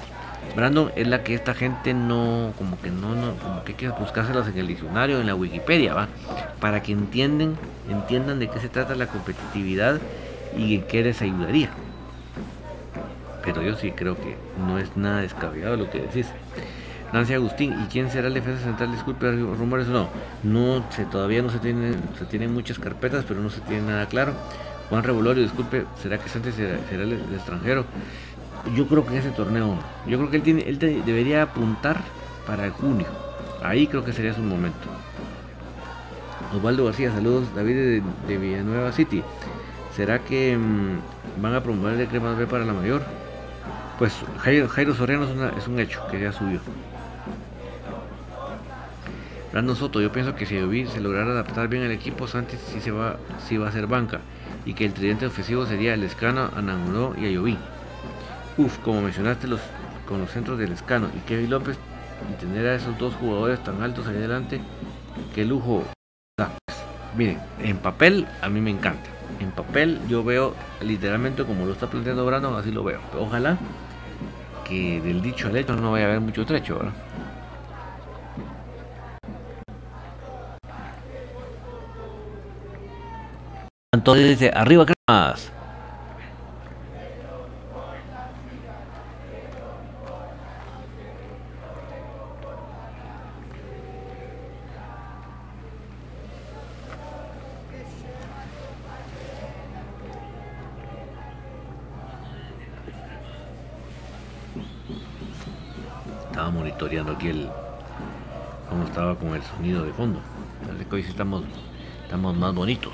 [0.57, 3.88] Brandon es la que esta gente no, como que no, no, como que hay que
[3.88, 6.09] buscárselas en el diccionario, en la Wikipedia, va,
[6.61, 7.57] para que entienden,
[7.88, 10.01] entiendan de qué se trata la competitividad
[10.57, 11.70] y en qué les ayudaría
[13.43, 14.36] pero yo sí creo que
[14.66, 16.28] no es nada descabellado lo que decís.
[17.12, 18.90] Nancy Agustín, ¿y quién será el defensa central?
[18.93, 20.09] Disculpe, rumores no.
[20.43, 24.07] No sé, todavía no se tienen, se tienen muchas carpetas, pero no se tiene nada
[24.07, 24.32] claro.
[24.88, 27.84] Juan Revolorio, disculpe, ¿será que Santos será, el, extranjero?
[28.74, 32.00] Yo creo que en ese torneo, yo creo que él, tiene, él debería apuntar
[32.46, 33.06] para junio.
[33.62, 34.88] Ahí creo que sería su momento.
[36.54, 39.22] Osvaldo García, saludos, David de, Villanueva City.
[39.96, 43.02] ¿Será que mm, van a promover el crema B para la mayor?
[43.98, 46.58] pues Jairo, Soriano es, un hecho que ya subió.
[49.52, 52.90] Brandon Soto, yo pienso que si se lograra adaptar bien al equipo, Santos sí, se
[52.90, 54.18] va, sí va a ser banca
[54.64, 56.50] y que el tridente ofensivo sería el Escano,
[57.16, 57.56] y Ayoví.
[58.59, 59.61] Uf, como mencionaste los,
[60.07, 61.76] con los centros del Escano y Kevin López,
[62.30, 64.61] y tener a esos dos jugadores tan altos ahí adelante,
[65.34, 65.84] qué lujo
[67.16, 69.09] miren, en papel a mí me encanta.
[69.40, 73.00] En papel yo veo literalmente como lo está planteando Brandon, así lo veo.
[73.18, 73.59] Ojalá
[74.72, 76.80] del dicho al hecho no vaya a haber mucho trecho,
[83.94, 85.61] Entonces dice, arriba Estaba
[106.93, 107.49] monitoreando aquí el
[108.68, 110.20] cómo estaba con el sonido de fondo.
[110.74, 111.43] Así que hoy sí estamos,
[112.05, 112.93] estamos más bonitos.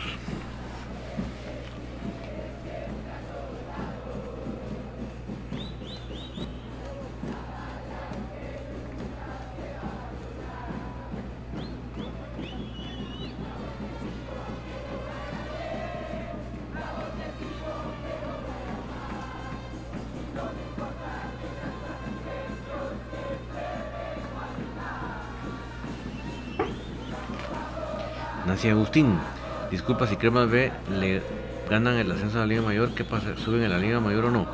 [29.70, 31.22] Disculpa si Cremas B le
[31.68, 33.36] ganan el ascenso a la Liga Mayor, ¿qué pasa?
[33.36, 34.46] ¿Suben en la Liga Mayor o no?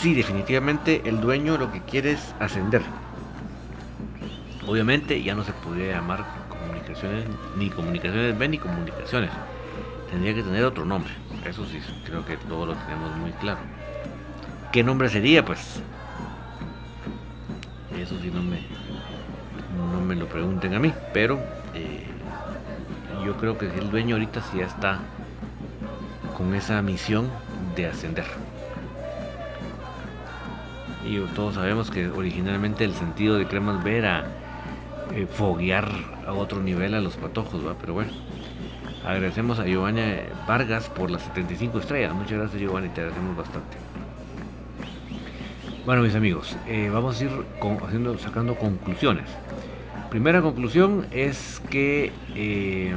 [0.00, 2.82] Sí, definitivamente el dueño lo que quiere es ascender.
[4.66, 7.24] Obviamente ya no se podría llamar comunicaciones,
[7.56, 9.30] ni comunicaciones B ni comunicaciones.
[10.10, 11.12] Tendría que tener otro nombre.
[11.44, 13.60] Eso sí, creo que todo lo tenemos muy claro.
[14.72, 15.44] ¿Qué nombre sería?
[15.44, 15.82] Pues
[18.00, 18.60] eso sí no me,
[19.92, 21.38] no me lo pregunten a mí, pero
[21.74, 22.04] eh,
[23.24, 25.00] yo creo que el dueño ahorita sí ya está
[26.36, 27.28] con esa misión
[27.76, 28.24] de ascender.
[31.04, 34.24] Y todos sabemos que originalmente el sentido de Cremas B era
[35.12, 35.90] eh, foguear
[36.26, 37.74] a otro nivel a los patojos, ¿va?
[37.80, 38.12] pero bueno.
[39.04, 40.02] Agradecemos a Giovanni
[40.46, 42.14] Vargas por las 75 estrellas.
[42.14, 43.89] Muchas gracias Giovanni, te agradecemos bastante.
[45.90, 47.32] Bueno mis amigos, eh, vamos a ir
[47.84, 49.28] haciendo, sacando conclusiones.
[50.08, 52.94] Primera conclusión es que eh,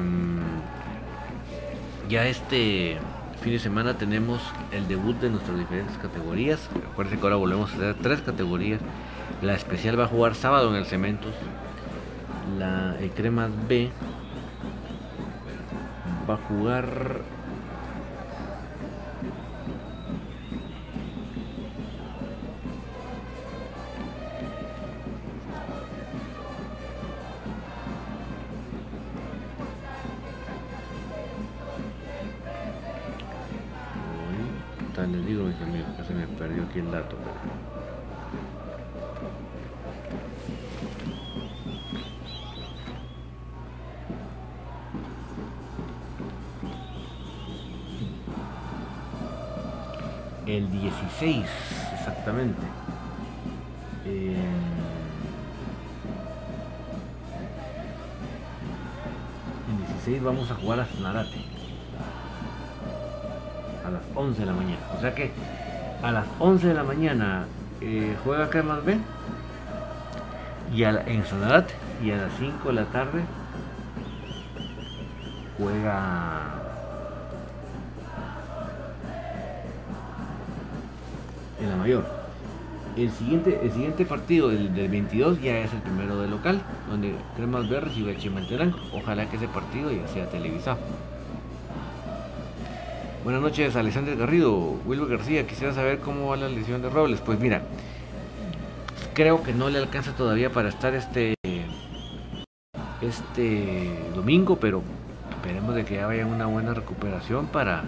[2.08, 3.00] ya este
[3.42, 6.70] fin de semana tenemos el debut de nuestras diferentes categorías.
[6.92, 8.80] Acuérdense que ahora volvemos a tener tres categorías.
[9.42, 11.34] La especial va a jugar sábado en el Cementos.
[12.60, 13.90] La Crema B
[16.30, 17.22] va a jugar
[36.80, 37.16] el dato.
[50.46, 51.46] El 16
[51.94, 52.62] exactamente.
[54.06, 54.36] Eh,
[59.70, 61.30] el 16 vamos a jugar a Sanarate
[63.86, 64.82] a las 11 de la mañana.
[64.98, 65.32] O sea que
[66.04, 67.46] a las 11 de la mañana
[67.80, 68.98] eh, juega Cremas B
[70.76, 71.74] y en Sanarate
[72.04, 73.24] y a las 5 de la tarde
[75.58, 76.42] juega
[81.62, 82.04] en la mayor.
[82.98, 87.70] El siguiente, el siguiente partido del, 22 ya es el primero de local, donde Cremas
[87.70, 88.76] B recibe a Chimalterán.
[88.94, 90.78] Ojalá que ese partido ya sea televisado.
[93.24, 94.54] Buenas noches, Alexander Garrido.
[94.86, 97.22] Wilber García, quisiera saber cómo va la lesión de Robles.
[97.22, 97.62] Pues mira,
[99.14, 101.36] creo que no le alcanza todavía para estar este
[103.00, 104.82] este domingo, pero
[105.30, 107.86] esperemos de que ya vaya una buena recuperación para,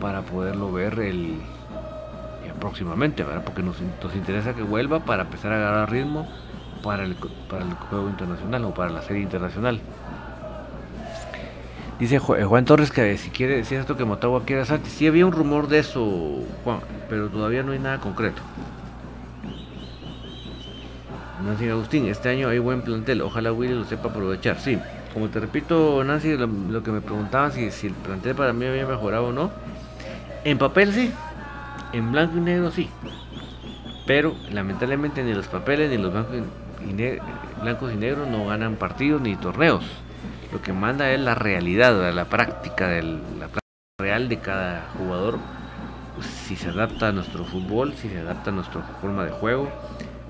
[0.00, 1.40] para poderlo ver el,
[2.58, 3.44] próximamente, ¿verdad?
[3.44, 3.80] Porque nos,
[4.16, 6.26] interesa que vuelva para empezar a agarrar ritmo
[6.82, 7.14] para el,
[7.48, 9.80] para el juego internacional o para la serie internacional.
[11.98, 15.26] Dice Juan Torres que si quiere, si es esto que Motagua quiere hacer, sí había
[15.26, 16.78] un rumor de eso, Juan,
[17.08, 18.40] pero todavía no hay nada concreto.
[21.44, 24.60] Nancy Agustín, este año hay buen plantel, ojalá Willy lo sepa aprovechar.
[24.60, 24.78] Sí,
[25.12, 28.86] como te repito, Nancy, lo, que me preguntaban si, si el plantel para mí había
[28.86, 29.50] mejorado o no,
[30.44, 31.12] en papel sí,
[31.92, 32.88] en blanco y negro sí.
[34.06, 39.84] Pero lamentablemente ni los papeles ni los blancos y negros no ganan partidos ni torneos.
[40.52, 43.60] Lo que manda es la realidad, la práctica, del, la práctica
[44.00, 45.38] real de cada jugador.
[46.46, 49.70] Si se adapta a nuestro fútbol, si se adapta a nuestra forma de juego,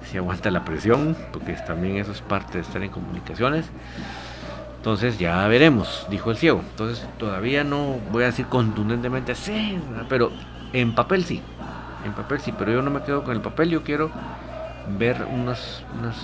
[0.04, 3.66] si aguanta la presión, porque también eso es parte de estar en comunicaciones.
[4.76, 6.62] Entonces ya veremos, dijo el ciego.
[6.70, 10.32] Entonces todavía no voy a decir contundentemente sí, pero
[10.72, 11.42] en papel sí,
[12.04, 14.10] en papel sí, pero yo no me quedo con el papel, yo quiero
[14.98, 16.16] ver unas, unas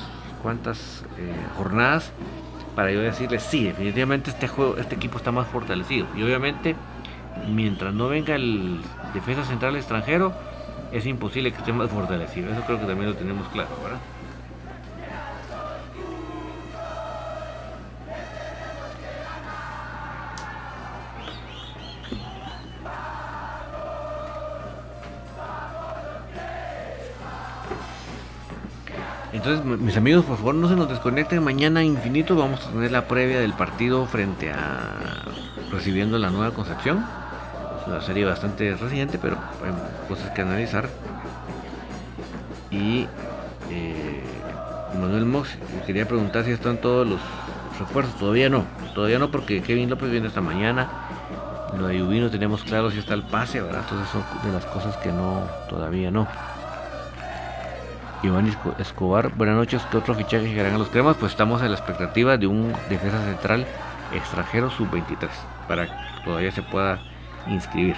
[0.42, 2.12] cuantas eh, jornadas
[2.74, 6.06] para yo decirles sí, definitivamente este juego, este equipo está más fortalecido.
[6.16, 6.76] Y obviamente
[7.48, 8.80] mientras no venga el
[9.12, 10.32] defensa central extranjero,
[10.92, 12.50] es imposible que esté más fortalecido.
[12.50, 13.98] Eso creo que también lo tenemos claro, ¿verdad?
[29.34, 31.42] Entonces, mis amigos, por favor, no se nos desconecten.
[31.42, 35.24] Mañana infinito vamos a tener la previa del partido frente a
[35.72, 37.04] recibiendo la nueva Concepción.
[37.80, 40.88] Es una serie bastante reciente, pero hay cosas que analizar.
[42.70, 43.08] Y
[43.72, 44.22] eh,
[45.00, 45.48] Manuel Mox,
[45.84, 47.20] quería preguntar si están todos los
[47.80, 48.16] refuerzos.
[48.20, 48.64] Todavía no,
[48.94, 50.88] todavía no, porque Kevin López viene esta mañana.
[51.76, 53.80] Lo de Ubino tenemos claro si está el pase, ¿verdad?
[53.82, 56.28] Entonces son de las cosas que no, todavía no.
[58.24, 59.82] Iván Escobar, buenas noches.
[59.90, 61.14] ¿Qué otro fichaje llegarán a los cremas?
[61.18, 63.66] Pues estamos en la expectativa de un defensa central
[64.14, 65.28] extranjero sub-23
[65.68, 65.92] para que
[66.24, 67.00] todavía se pueda
[67.46, 67.96] inscribir.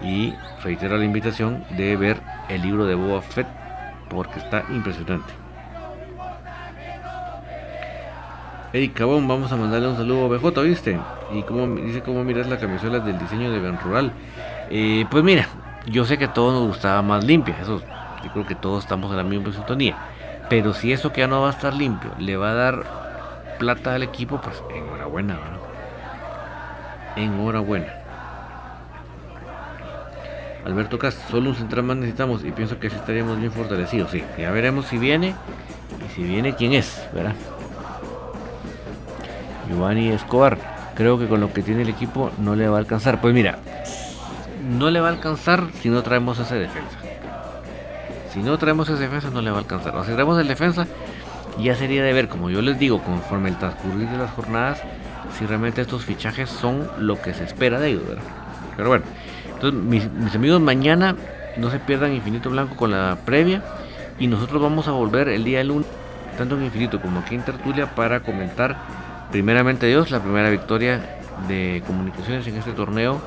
[0.00, 3.48] Y reitero la invitación de ver el libro de Boa Fett
[4.08, 5.32] porque está impresionante.
[8.72, 11.00] Eric Cabón, vamos a mandarle un saludo a BJ, ¿viste?
[11.32, 14.12] Y como dice cómo miras la camisola del diseño de Ben Rural.
[14.70, 15.48] Eh, pues mira,
[15.86, 17.82] yo sé que a todos nos gustaba más limpia, eso
[18.26, 19.96] yo creo que todos estamos en la misma sintonía.
[20.48, 22.84] Pero si eso que ya no va a estar limpio le va a dar
[23.58, 25.58] plata al equipo, pues enhorabuena, ¿verdad?
[27.16, 27.92] Enhorabuena.
[30.64, 34.10] Alberto Castro, solo un central más necesitamos y pienso que así estaríamos bien fortalecidos.
[34.10, 35.34] Sí, ya veremos si viene
[36.04, 37.34] y si viene quién es, ¿verdad?
[39.68, 40.58] Giovanni Escobar,
[40.96, 43.20] creo que con lo que tiene el equipo no le va a alcanzar.
[43.20, 43.58] Pues mira,
[44.68, 46.98] no le va a alcanzar si no traemos esa defensa.
[48.36, 49.96] Si no traemos esa defensa no le va a alcanzar.
[49.96, 50.86] O si traemos el defensa,
[51.58, 54.78] ya sería de ver, como yo les digo, conforme el transcurrir de las jornadas,
[55.38, 58.24] si realmente estos fichajes son lo que se espera de ellos, ¿verdad?
[58.76, 59.06] Pero bueno,
[59.54, 61.16] entonces mis, amigos, mañana
[61.56, 63.62] no se pierdan Infinito Blanco con la previa
[64.18, 65.86] y nosotros vamos a volver el día lunes,
[66.36, 68.76] tanto en Infinito como aquí en Tertulia, para comentar
[69.32, 73.18] primeramente Dios la primera victoria de comunicaciones en este torneo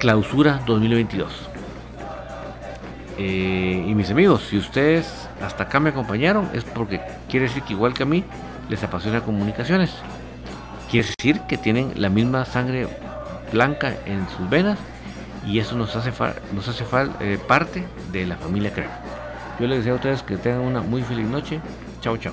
[0.00, 1.47] Clausura 2022.
[3.18, 7.72] Eh, y mis amigos, si ustedes hasta acá me acompañaron, es porque quiere decir que
[7.72, 8.24] igual que a mí,
[8.68, 9.90] les apasiona comunicaciones.
[10.90, 12.86] Quiere decir que tienen la misma sangre
[13.52, 14.78] blanca en sus venas
[15.46, 16.12] y eso nos hace,
[16.52, 16.84] nos hace
[17.20, 18.98] eh, parte de la familia Crema.
[19.58, 21.60] Yo les deseo a ustedes que tengan una muy feliz noche.
[22.00, 22.32] Chao, chao.